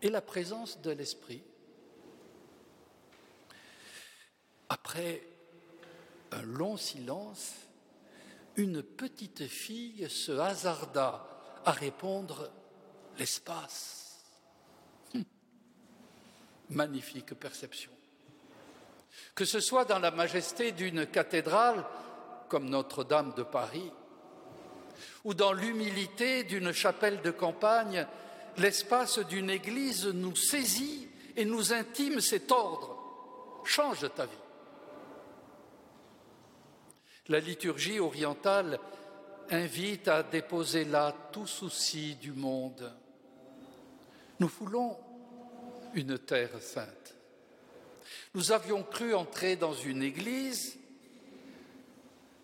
et 0.03 0.11
la 0.11 0.23
présence 0.23 0.81
de 0.81 0.91
l'Esprit? 0.91 1.45
Après 4.69 5.23
un 6.33 6.43
long 6.43 6.77
silence, 6.77 7.55
une 8.57 8.83
petite 8.83 9.47
fille 9.47 10.09
se 10.11 10.33
hasarda 10.33 11.27
à 11.65 11.73
répondre 11.73 12.51
l'espace. 13.19 14.21
Hum. 15.15 15.25
Magnifique 16.71 17.35
perception 17.35 17.91
que 19.39 19.45
ce 19.45 19.61
soit 19.61 19.85
dans 19.85 20.01
la 20.01 20.11
majesté 20.11 20.73
d'une 20.73 21.07
cathédrale 21.07 21.85
comme 22.49 22.69
Notre-Dame 22.69 23.35
de 23.37 23.45
Paris, 23.45 23.93
ou 25.23 25.33
dans 25.33 25.53
l'humilité 25.53 26.43
d'une 26.43 26.73
chapelle 26.73 27.23
de 27.23 27.31
campagne, 27.31 28.05
l'espace 28.57 29.21
d'une 29.21 29.49
église 29.49 30.07
nous 30.07 30.35
saisit 30.35 31.09
et 31.37 31.45
nous 31.45 31.73
intime 31.73 32.21
cet 32.21 32.51
ordre. 32.51 32.99
Change 33.63 34.13
ta 34.17 34.27
vie. 34.27 34.48
La 37.29 37.41
liturgie 37.41 38.01
orientale 38.01 38.81
invite 39.51 40.09
à 40.09 40.23
déposer 40.23 40.85
là 40.85 41.15
tout 41.31 41.47
souci 41.47 42.15
du 42.15 42.33
monde. 42.33 42.91
Nous 44.41 44.49
foulons 44.49 44.97
une 45.95 46.19
terre 46.19 46.63
sainte. 46.63 47.15
Nous 48.35 48.51
avions 48.51 48.83
cru 48.83 49.15
entrer 49.15 49.57
dans 49.57 49.75
une 49.75 50.03
église 50.03 50.79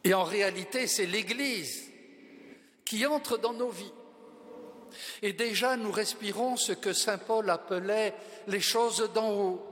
et 0.02 0.12
en 0.12 0.24
réalité 0.24 0.86
c'est 0.86 1.06
l'église 1.06 1.88
qui 2.84 3.06
entre 3.06 3.38
dans 3.38 3.54
nos 3.54 3.70
vies. 3.70 3.92
Et 5.22 5.32
déjà 5.32 5.76
nous 5.78 5.92
respirons 5.92 6.58
ce 6.58 6.72
que 6.72 6.92
Saint 6.92 7.18
Paul 7.18 7.48
appelait 7.48 8.14
les 8.48 8.60
choses 8.60 9.10
d'en 9.14 9.32
haut. 9.32 9.66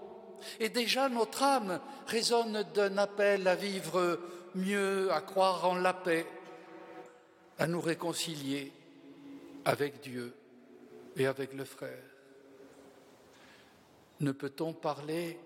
Et 0.59 0.71
déjà 0.71 1.11
notre 1.11 1.43
âme 1.43 1.81
résonne 2.07 2.65
d'un 2.75 2.97
appel 2.97 3.47
à 3.47 3.55
vivre 3.55 4.19
mieux 4.55 5.11
à 5.13 5.21
croire 5.21 5.65
en 5.65 5.77
la 5.77 5.95
paix, 5.95 6.27
à 7.59 7.67
nous 7.67 7.81
réconcilier 7.81 8.73
avec 9.65 10.01
Dieu 10.01 10.35
et 11.17 11.27
avec 11.27 11.55
le 11.55 11.65
frère. 11.65 12.05
Ne 14.21 14.33
peut-on 14.33 14.73
parler 14.73 15.39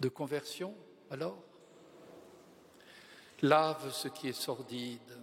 de 0.00 0.08
conversion 0.08 0.74
alors? 1.10 1.42
Lave 3.42 3.92
ce 3.92 4.08
qui 4.08 4.28
est 4.28 4.32
sordide, 4.32 5.18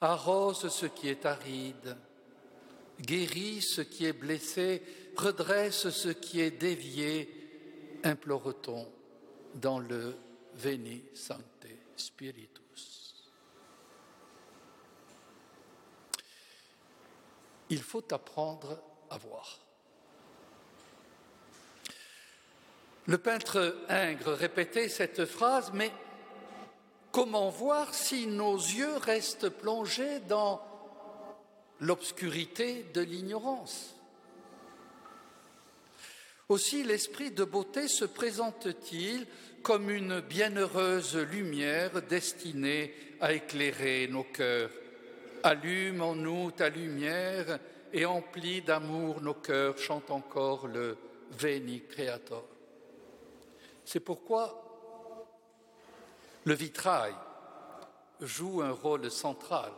arrose 0.00 0.68
ce 0.68 0.86
qui 0.86 1.08
est 1.08 1.24
aride, 1.24 1.96
guéris 3.00 3.62
ce 3.62 3.80
qui 3.80 4.04
est 4.04 4.12
blessé, 4.12 4.82
redresse 5.16 5.88
ce 5.88 6.10
qui 6.10 6.40
est 6.40 6.50
dévié, 6.50 7.32
implore-t-on 8.04 8.86
dans 9.54 9.78
le 9.78 10.14
Veni 10.54 11.02
Sancte 11.14 11.66
Spiritus. 11.96 13.32
Il 17.70 17.82
faut 17.82 18.04
apprendre 18.12 18.82
à 19.08 19.16
voir. 19.18 19.58
Le 23.06 23.18
peintre 23.18 23.76
Ingres 23.88 24.32
répétait 24.32 24.88
cette 24.88 25.24
phrase, 25.24 25.72
mais 25.72 25.90
comment 27.10 27.48
voir 27.48 27.94
si 27.94 28.26
nos 28.26 28.56
yeux 28.56 28.96
restent 28.98 29.48
plongés 29.48 30.20
dans 30.20 30.62
l'obscurité 31.80 32.84
de 32.94 33.00
l'ignorance? 33.00 33.96
Aussi 36.48 36.82
l'esprit 36.84 37.30
de 37.30 37.44
beauté 37.44 37.88
se 37.88 38.04
présente-t-il 38.04 39.26
comme 39.62 39.90
une 39.90 40.20
bienheureuse 40.20 41.16
lumière 41.16 42.02
destinée 42.02 42.92
à 43.20 43.32
éclairer 43.32 44.08
nos 44.08 44.24
cœurs. 44.24 44.70
Allume 45.44 46.02
en 46.02 46.16
nous 46.16 46.50
ta 46.50 46.68
lumière 46.68 47.58
et 47.92 48.04
emplis 48.04 48.62
d'amour 48.62 49.20
nos 49.20 49.34
cœurs, 49.34 49.78
chante 49.78 50.10
encore 50.10 50.66
le 50.66 50.96
Veni 51.30 51.82
Creator. 51.88 52.44
C'est 53.84 54.00
pourquoi 54.00 54.58
le 56.44 56.54
vitrail 56.54 57.14
joue 58.20 58.62
un 58.62 58.72
rôle 58.72 59.10
central 59.10 59.70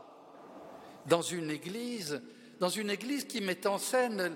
dans 1.07 1.23
une 1.23 1.51
église, 1.51 2.23
dans 2.59 2.71
une 2.71 2.89
église 2.89 3.25
qui 3.25 3.43
met 3.43 3.67
en 3.67 3.77
scène 3.77 4.35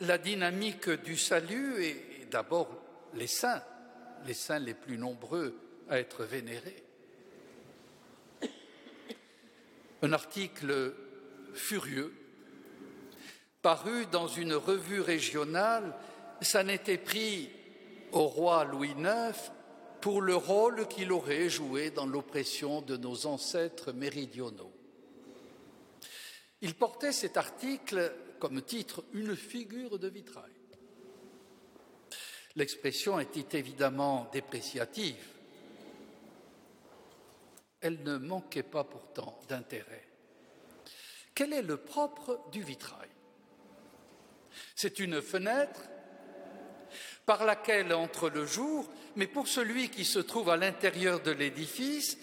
la 0.00 0.18
dynamique 0.18 0.90
du 0.90 1.16
salut 1.16 1.84
et 1.84 2.26
d'abord 2.30 2.68
les 3.14 3.28
saints 3.28 3.62
les 4.26 4.34
saints 4.34 4.58
les 4.58 4.74
plus 4.74 4.98
nombreux 4.98 5.54
à 5.88 5.98
être 5.98 6.24
vénérés. 6.24 6.82
Un 10.02 10.12
article 10.12 10.94
furieux, 11.54 12.12
paru 13.62 14.06
dans 14.06 14.28
une 14.28 14.54
revue 14.54 15.00
régionale, 15.00 15.94
ça 16.40 16.62
n'était 16.62 16.98
pris 16.98 17.50
au 18.12 18.26
roi 18.26 18.64
Louis 18.64 18.94
IX 18.98 19.52
pour 20.00 20.20
le 20.20 20.36
rôle 20.36 20.86
qu'il 20.88 21.12
aurait 21.12 21.48
joué 21.48 21.90
dans 21.90 22.06
l'oppression 22.06 22.82
de 22.82 22.96
nos 22.96 23.26
ancêtres 23.26 23.92
méridionaux. 23.92 24.72
Il 26.60 26.74
portait 26.74 27.12
cet 27.12 27.36
article 27.36 28.12
comme 28.38 28.62
titre 28.62 29.04
Une 29.12 29.36
figure 29.36 29.98
de 29.98 30.08
vitrail. 30.08 30.53
L'expression 32.56 33.18
était 33.18 33.58
évidemment 33.58 34.28
dépréciative. 34.32 35.26
Elle 37.80 38.02
ne 38.02 38.16
manquait 38.16 38.62
pas 38.62 38.84
pourtant 38.84 39.40
d'intérêt. 39.48 40.06
Quel 41.34 41.52
est 41.52 41.62
le 41.62 41.76
propre 41.76 42.40
du 42.52 42.62
vitrail? 42.62 43.08
C'est 44.76 45.00
une 45.00 45.20
fenêtre 45.20 45.82
par 47.26 47.44
laquelle 47.44 47.92
entre 47.92 48.28
le 48.28 48.46
jour, 48.46 48.88
mais 49.16 49.26
pour 49.26 49.48
celui 49.48 49.88
qui 49.88 50.04
se 50.04 50.20
trouve 50.20 50.50
à 50.50 50.56
l'intérieur 50.56 51.20
de 51.20 51.32
l'édifice, 51.32 52.18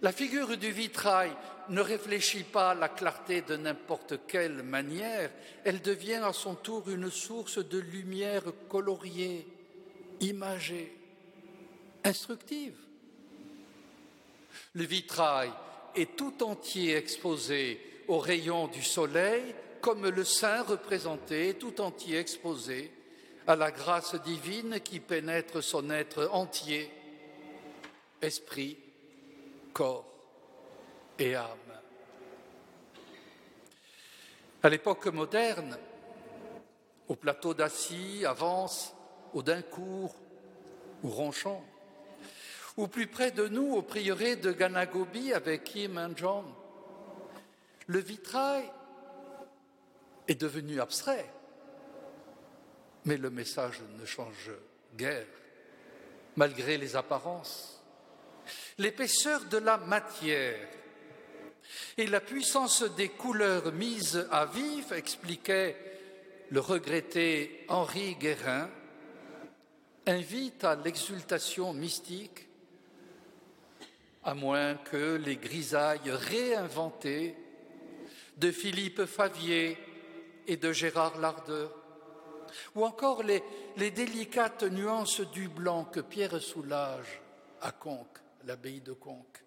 la 0.00 0.12
figure 0.12 0.56
du 0.56 0.70
vitrail 0.70 1.32
ne 1.68 1.80
réfléchit 1.80 2.44
pas 2.44 2.74
la 2.74 2.88
clarté 2.88 3.42
de 3.42 3.56
n'importe 3.56 4.26
quelle 4.26 4.62
manière, 4.62 5.30
elle 5.64 5.82
devient 5.82 6.22
à 6.24 6.32
son 6.32 6.54
tour 6.54 6.88
une 6.88 7.10
source 7.10 7.58
de 7.58 7.78
lumière 7.78 8.44
coloriée, 8.68 9.46
imagée, 10.20 10.96
instructive. 12.04 12.76
Le 14.74 14.84
vitrail 14.84 15.50
est 15.94 16.16
tout 16.16 16.42
entier 16.42 16.96
exposé 16.96 17.80
aux 18.08 18.18
rayons 18.18 18.68
du 18.68 18.82
soleil, 18.82 19.54
comme 19.80 20.08
le 20.08 20.24
saint 20.24 20.62
représenté, 20.62 21.54
tout 21.54 21.80
entier 21.80 22.18
exposé 22.18 22.92
à 23.46 23.56
la 23.56 23.70
grâce 23.70 24.14
divine 24.22 24.80
qui 24.80 25.00
pénètre 25.00 25.62
son 25.62 25.90
être 25.90 26.28
entier, 26.32 26.90
esprit, 28.20 28.76
corps 29.72 30.06
et 31.18 31.34
âme. 31.34 31.46
À 34.62 34.68
l'époque 34.68 35.06
moderne, 35.06 35.78
au 37.08 37.14
plateau 37.14 37.54
d'Assis 37.54 38.24
avance 38.26 38.95
Audincourt 39.36 40.16
ou 41.02 41.10
Ronchamp, 41.10 41.62
ou 42.78 42.88
plus 42.88 43.06
près 43.06 43.32
de 43.32 43.46
nous, 43.48 43.74
au 43.74 43.82
prieuré 43.82 44.36
de 44.36 44.50
Ganagobi 44.50 45.34
avec 45.34 45.64
Kim 45.64 45.98
and 45.98 46.16
John. 46.16 46.44
Le 47.86 47.98
vitrail 47.98 48.64
est 50.26 50.40
devenu 50.40 50.80
abstrait, 50.80 51.30
mais 53.04 53.18
le 53.18 53.28
message 53.28 53.82
ne 54.00 54.06
change 54.06 54.52
guère, 54.96 55.26
malgré 56.36 56.78
les 56.78 56.96
apparences. 56.96 57.84
L'épaisseur 58.78 59.44
de 59.44 59.58
la 59.58 59.76
matière 59.76 60.66
et 61.98 62.06
la 62.06 62.20
puissance 62.20 62.84
des 62.96 63.10
couleurs 63.10 63.70
mises 63.72 64.26
à 64.30 64.46
vif, 64.46 64.92
expliquait 64.92 65.76
le 66.48 66.60
regretté 66.60 67.66
Henri 67.68 68.14
Guérin, 68.14 68.70
invite 70.06 70.62
à 70.62 70.76
l'exultation 70.76 71.72
mystique, 71.72 72.48
à 74.22 74.34
moins 74.34 74.74
que 74.74 75.16
les 75.16 75.36
grisailles 75.36 76.10
réinventées 76.10 77.36
de 78.36 78.50
Philippe 78.50 79.04
Favier 79.04 79.76
et 80.46 80.56
de 80.56 80.72
Gérard 80.72 81.18
Lardeur, 81.18 81.72
ou 82.74 82.84
encore 82.84 83.22
les, 83.22 83.42
les 83.76 83.90
délicates 83.90 84.62
nuances 84.62 85.20
du 85.20 85.48
blanc 85.48 85.84
que 85.84 86.00
Pierre 86.00 86.40
Soulage 86.40 87.20
à 87.60 87.72
Conques, 87.72 88.20
l'abbaye 88.44 88.80
de 88.80 88.92
Conques, 88.92 89.42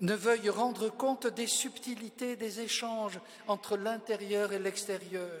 ne 0.00 0.14
veuillent 0.14 0.50
rendre 0.50 0.88
compte 0.88 1.28
des 1.28 1.46
subtilités 1.46 2.34
des 2.34 2.60
échanges 2.60 3.20
entre 3.46 3.76
l'intérieur 3.76 4.52
et 4.52 4.58
l'extérieur, 4.58 5.40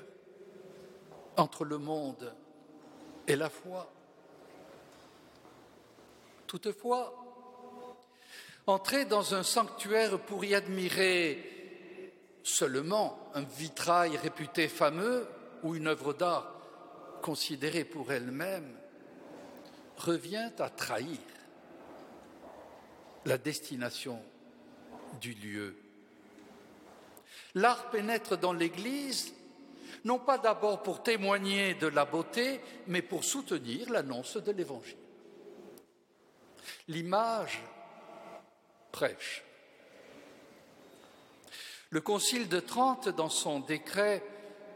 entre 1.36 1.64
le 1.64 1.78
monde 1.78 2.32
et 3.26 3.36
la 3.36 3.50
foi. 3.50 3.90
Toutefois, 6.46 7.14
entrer 8.66 9.04
dans 9.04 9.34
un 9.34 9.42
sanctuaire 9.42 10.18
pour 10.20 10.44
y 10.44 10.54
admirer 10.54 12.12
seulement 12.42 13.18
un 13.34 13.42
vitrail 13.42 14.16
réputé 14.16 14.68
fameux 14.68 15.26
ou 15.62 15.74
une 15.74 15.86
œuvre 15.86 16.12
d'art 16.12 16.52
considérée 17.22 17.84
pour 17.84 18.12
elle-même 18.12 18.70
revient 19.96 20.50
à 20.58 20.68
trahir 20.68 21.18
la 23.24 23.38
destination 23.38 24.20
du 25.20 25.32
lieu. 25.32 25.76
L'art 27.54 27.90
pénètre 27.90 28.36
dans 28.36 28.52
l'Église 28.52 29.32
non 30.04 30.18
pas 30.18 30.38
d'abord 30.38 30.82
pour 30.82 31.02
témoigner 31.02 31.74
de 31.74 31.86
la 31.86 32.04
beauté, 32.04 32.60
mais 32.86 33.02
pour 33.02 33.24
soutenir 33.24 33.90
l'annonce 33.90 34.36
de 34.36 34.52
l'Évangile. 34.52 34.96
L'image 36.88 37.62
prêche. 38.92 39.44
Le 41.90 42.00
Concile 42.00 42.48
de 42.48 42.60
Trente, 42.60 43.08
dans 43.08 43.28
son 43.28 43.60
décret 43.60 44.22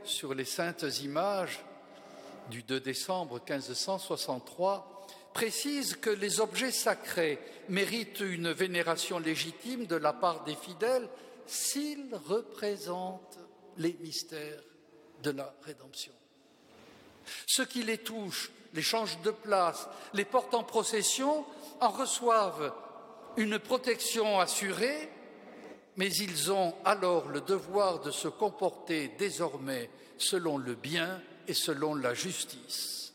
sur 0.04 0.34
les 0.34 0.44
saintes 0.44 0.84
images 1.02 1.60
du 2.50 2.62
2 2.62 2.80
décembre 2.80 3.40
1563, 3.40 5.06
précise 5.34 5.96
que 5.96 6.10
les 6.10 6.40
objets 6.40 6.72
sacrés 6.72 7.38
méritent 7.68 8.20
une 8.20 8.50
vénération 8.52 9.18
légitime 9.18 9.86
de 9.86 9.96
la 9.96 10.12
part 10.12 10.44
des 10.44 10.54
fidèles 10.54 11.08
s'ils 11.46 12.14
représentent 12.26 13.38
les 13.76 13.94
mystères 14.00 14.62
de 15.22 15.30
la 15.30 15.52
rédemption. 15.62 16.12
Ce 17.46 17.62
qui 17.62 17.82
les 17.82 17.98
touche 17.98 18.50
les 18.74 18.82
changent 18.82 19.20
de 19.22 19.30
place, 19.30 19.88
les 20.12 20.24
portent 20.24 20.54
en 20.54 20.62
procession, 20.62 21.44
en 21.80 21.88
reçoivent 21.88 22.72
une 23.36 23.58
protection 23.58 24.40
assurée, 24.40 25.08
mais 25.96 26.12
ils 26.12 26.52
ont 26.52 26.74
alors 26.84 27.28
le 27.28 27.40
devoir 27.40 28.00
de 28.00 28.10
se 28.10 28.28
comporter 28.28 29.08
désormais 29.18 29.90
selon 30.18 30.58
le 30.58 30.74
bien 30.74 31.20
et 31.46 31.54
selon 31.54 31.94
la 31.94 32.14
justice. 32.14 33.12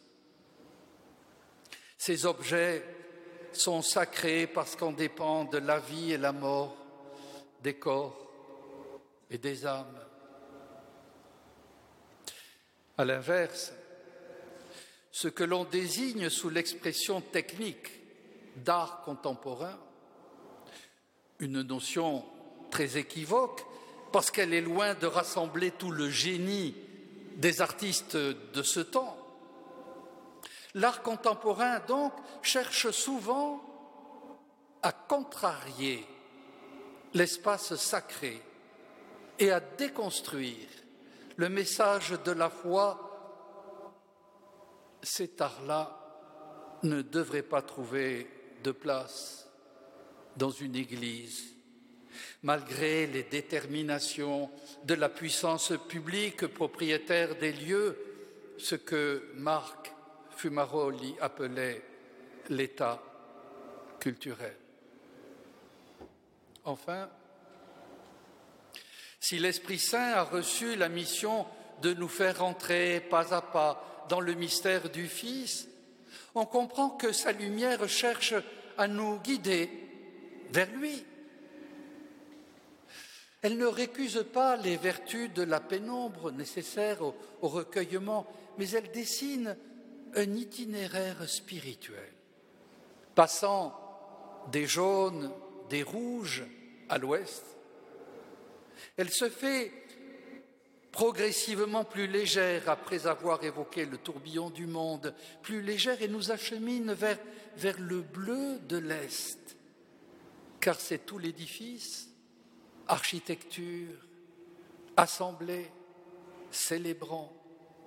Ces 1.98 2.26
objets 2.26 2.84
sont 3.54 3.82
sacrés 3.82 4.48
parce 4.48 4.76
qu'en 4.76 4.92
dépendent 4.92 5.56
la 5.56 5.80
vie 5.80 6.14
et 6.14 6.18
la 6.18 6.32
mort 6.32 6.76
des 7.62 7.76
corps 7.76 8.20
et 9.30 9.38
des 9.38 9.66
âmes. 9.66 10.03
À 12.98 13.06
l'inverse, 13.06 13.74
ce 15.12 15.28
que 15.28 15.44
l'on 15.44 15.64
désigne 15.64 16.30
sous 16.30 16.50
l'expression 16.50 17.22
technique 17.22 17.90
d'art 18.58 19.02
contemporain, 19.04 19.78
une 21.40 21.64
notion 21.64 22.24
très 22.70 22.98
équivoque 22.98 23.64
parce 24.12 24.30
qu'elle 24.30 24.54
est 24.54 24.62
loin 24.62 24.94
de 24.94 25.08
rassembler 25.08 25.72
tout 25.72 25.92
le 25.92 26.10
génie 26.10 26.76
des 27.36 27.62
artistes 27.62 28.16
de 28.16 28.62
ce 28.62 28.80
temps. 28.80 29.18
L'art 30.76 31.02
contemporain, 31.02 31.80
donc, 31.80 32.14
cherche 32.44 32.92
souvent 32.92 33.62
à 34.84 34.92
contrarier 34.92 36.06
l'espace 37.14 37.76
sacré 37.76 38.40
et 39.40 39.52
à 39.52 39.60
déconstruire 39.60 40.68
le 41.38 41.50
message 41.50 42.12
de 42.24 42.32
la 42.32 42.50
foi. 42.50 43.10
Cet 45.02 45.42
art-là 45.42 46.00
ne 46.84 47.02
devrait 47.02 47.44
pas 47.44 47.62
trouver 47.62 48.28
de 48.64 48.72
place 48.72 49.50
dans 50.38 50.50
une 50.50 50.76
église, 50.76 51.54
malgré 52.42 53.08
les 53.08 53.24
déterminations 53.24 54.50
de 54.86 54.94
la 54.94 55.10
puissance 55.10 55.74
publique 55.88 56.48
propriétaire 56.48 57.38
des 57.38 57.52
lieux, 57.52 57.98
ce 58.58 58.76
que 58.76 59.32
Marc 59.36 59.94
Fumaroli 60.32 61.16
appelait 61.20 61.84
l'État 62.50 63.02
culturel. 64.00 64.56
Enfin, 66.66 67.10
si 69.24 69.40
l'Esprit 69.40 69.80
Saint 69.80 70.12
a 70.12 70.24
reçu 70.24 70.76
la 70.76 70.90
mission 70.90 71.46
de 71.82 71.94
nous 71.94 72.10
faire 72.10 72.44
entrer 72.44 73.00
pas 73.00 73.34
à 73.34 73.42
pas 73.42 74.06
dans 74.10 74.20
le 74.20 74.34
mystère 74.34 74.90
du 74.90 75.08
Fils, 75.08 75.70
on 76.36 76.46
comprend 76.46 76.90
que 76.90 77.14
sa 77.14 77.32
lumière 77.32 77.88
cherche 77.88 78.34
à 78.78 78.90
nous 78.90 79.20
guider 79.20 79.70
vers 80.52 80.70
lui. 80.74 81.06
Elle 83.42 83.58
ne 83.58 83.66
récuse 83.66 84.26
pas 84.34 84.58
les 84.58 84.76
vertus 84.76 85.32
de 85.34 85.44
la 85.44 85.62
pénombre 85.62 86.34
nécessaires 86.34 87.02
au, 87.02 87.16
au 87.42 87.48
recueillement, 87.48 88.28
mais 88.58 88.70
elle 88.72 88.92
dessine 88.92 89.56
un 90.16 90.36
itinéraire 90.36 91.30
spirituel, 91.30 92.12
passant 93.16 93.74
des 94.52 94.68
jaunes, 94.68 95.32
des 95.70 95.82
rouges 95.82 96.44
à 96.90 96.98
l'ouest. 96.98 97.53
Elle 98.98 99.10
se 99.10 99.30
fait 99.30 99.72
progressivement 100.94 101.84
plus 101.84 102.06
légère 102.06 102.70
après 102.70 103.08
avoir 103.08 103.44
évoqué 103.44 103.86
le 103.86 103.98
tourbillon 103.98 104.52
du 104.52 104.68
monde, 104.68 105.14
plus 105.42 105.62
légère 105.62 106.02
et 106.02 106.08
nous 106.08 106.32
achemine 106.32 106.94
vers, 106.94 107.18
le 107.80 108.02
bleu 108.02 108.60
de 108.60 108.78
l'Est, 108.78 109.58
car 110.60 110.80
c'est 110.80 111.06
tout 111.06 111.18
l'édifice, 111.18 112.10
architecture, 112.88 113.96
assemblée, 114.96 115.72
célébrant, 116.52 117.34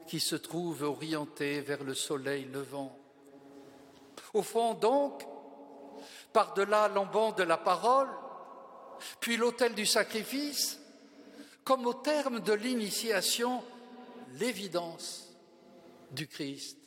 qui 0.08 0.18
se 0.18 0.36
trouve 0.36 0.82
orienté 0.82 1.60
vers 1.60 1.84
le 1.84 1.94
soleil 1.94 2.44
levant. 2.46 2.98
Au 4.34 4.42
fond, 4.42 4.74
donc, 4.74 5.24
par-delà 6.32 6.88
l'embon 6.88 7.30
de 7.32 7.44
la 7.44 7.56
parole, 7.56 8.08
puis 9.20 9.36
l'autel 9.36 9.74
du 9.74 9.86
sacrifice, 9.86 10.80
comme 11.66 11.84
au 11.86 11.94
terme 11.94 12.38
de 12.38 12.52
l'initiation, 12.52 13.60
l'évidence 14.34 15.36
du 16.12 16.28
Christ 16.28 16.78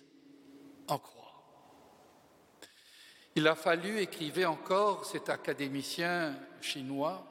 en 0.87 0.97
croix. 0.97 1.43
Il 3.35 3.45
a 3.49 3.55
fallu, 3.55 3.99
écrivait 3.99 4.45
encore 4.45 5.05
cet 5.05 5.27
académicien 5.27 6.33
chinois, 6.61 7.25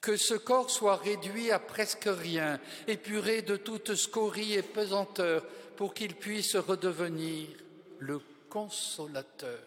que 0.00 0.16
ce 0.16 0.34
corps 0.34 0.70
soit 0.70 0.98
réduit 0.98 1.50
à 1.50 1.58
presque 1.58 2.08
rien, 2.08 2.60
épuré 2.86 3.42
de 3.42 3.56
toute 3.56 3.96
scorie 3.96 4.54
et 4.54 4.62
pesanteur, 4.62 5.44
pour 5.76 5.94
qu'il 5.94 6.14
puisse 6.14 6.54
redevenir 6.54 7.48
le 7.98 8.20
consolateur. 8.48 9.64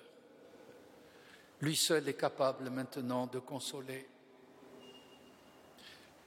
Lui 1.60 1.76
seul 1.76 2.08
est 2.08 2.14
capable 2.14 2.70
maintenant 2.70 3.28
de 3.28 3.40
consoler 3.40 4.08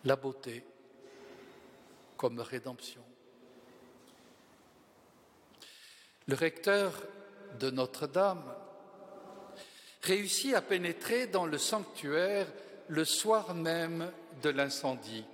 la 0.05 0.17
beauté 0.17 0.65
comme 2.17 2.41
rédemption. 2.41 3.03
Le 6.27 6.35
recteur 6.35 7.03
de 7.59 7.71
Notre-Dame 7.71 8.55
réussit 10.03 10.55
à 10.55 10.63
pénétrer 10.63 11.27
dans 11.27 11.47
le 11.47 11.59
sanctuaire 11.59 12.47
le 12.89 13.05
soir 13.05 13.55
même 13.55 14.11
de 14.43 14.51
l'incendie. 14.51 15.25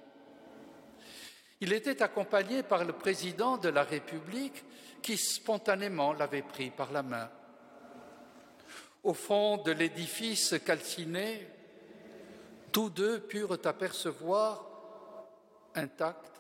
Il 1.61 1.73
était 1.73 2.03
accompagné 2.03 2.63
par 2.63 2.85
le 2.85 2.93
président 2.93 3.57
de 3.57 3.69
la 3.69 3.83
République 3.83 4.65
qui 5.03 5.17
spontanément 5.17 6.13
l'avait 6.13 6.43
pris 6.43 6.71
par 6.71 6.93
la 6.93 7.03
main. 7.03 7.31
Au 9.03 9.15
fond 9.15 9.59
de 9.59 9.73
l'édifice 9.73 10.55
calciné, 10.65 11.47
tous 12.73 12.91
deux 12.91 13.21
purent 13.21 13.59
apercevoir 13.65 14.65
intacte 15.75 16.31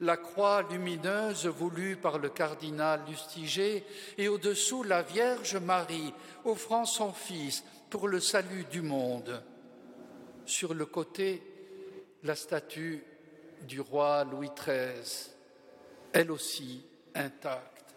la 0.00 0.16
croix 0.16 0.62
lumineuse 0.62 1.46
voulue 1.46 1.96
par 1.96 2.18
le 2.18 2.28
cardinal 2.28 3.00
Lustiger 3.08 3.84
et 4.16 4.28
au-dessous 4.28 4.84
la 4.84 5.02
Vierge 5.02 5.56
Marie 5.56 6.14
offrant 6.44 6.84
son 6.84 7.12
Fils 7.12 7.64
pour 7.90 8.06
le 8.06 8.20
salut 8.20 8.64
du 8.70 8.80
monde. 8.80 9.42
Sur 10.46 10.72
le 10.72 10.86
côté, 10.86 11.42
la 12.22 12.36
statue 12.36 13.04
du 13.62 13.80
roi 13.80 14.24
Louis 14.24 14.50
XIII, 14.56 15.32
elle 16.12 16.30
aussi 16.30 16.86
intacte, 17.14 17.94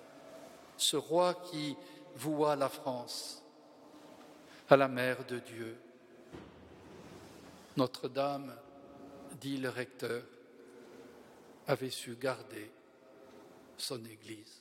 ce 0.78 0.98
roi 0.98 1.36
qui 1.52 1.76
voua 2.16 2.56
la 2.56 2.70
France 2.70 3.44
à 4.70 4.76
la 4.76 4.88
mère 4.88 5.24
de 5.26 5.38
Dieu. 5.38 5.78
Notre-Dame, 7.82 8.56
dit 9.40 9.58
le 9.58 9.70
recteur, 9.70 10.22
avait 11.66 11.90
su 11.90 12.16
garder 12.16 12.72
son 13.76 14.06
Église. 14.06 14.61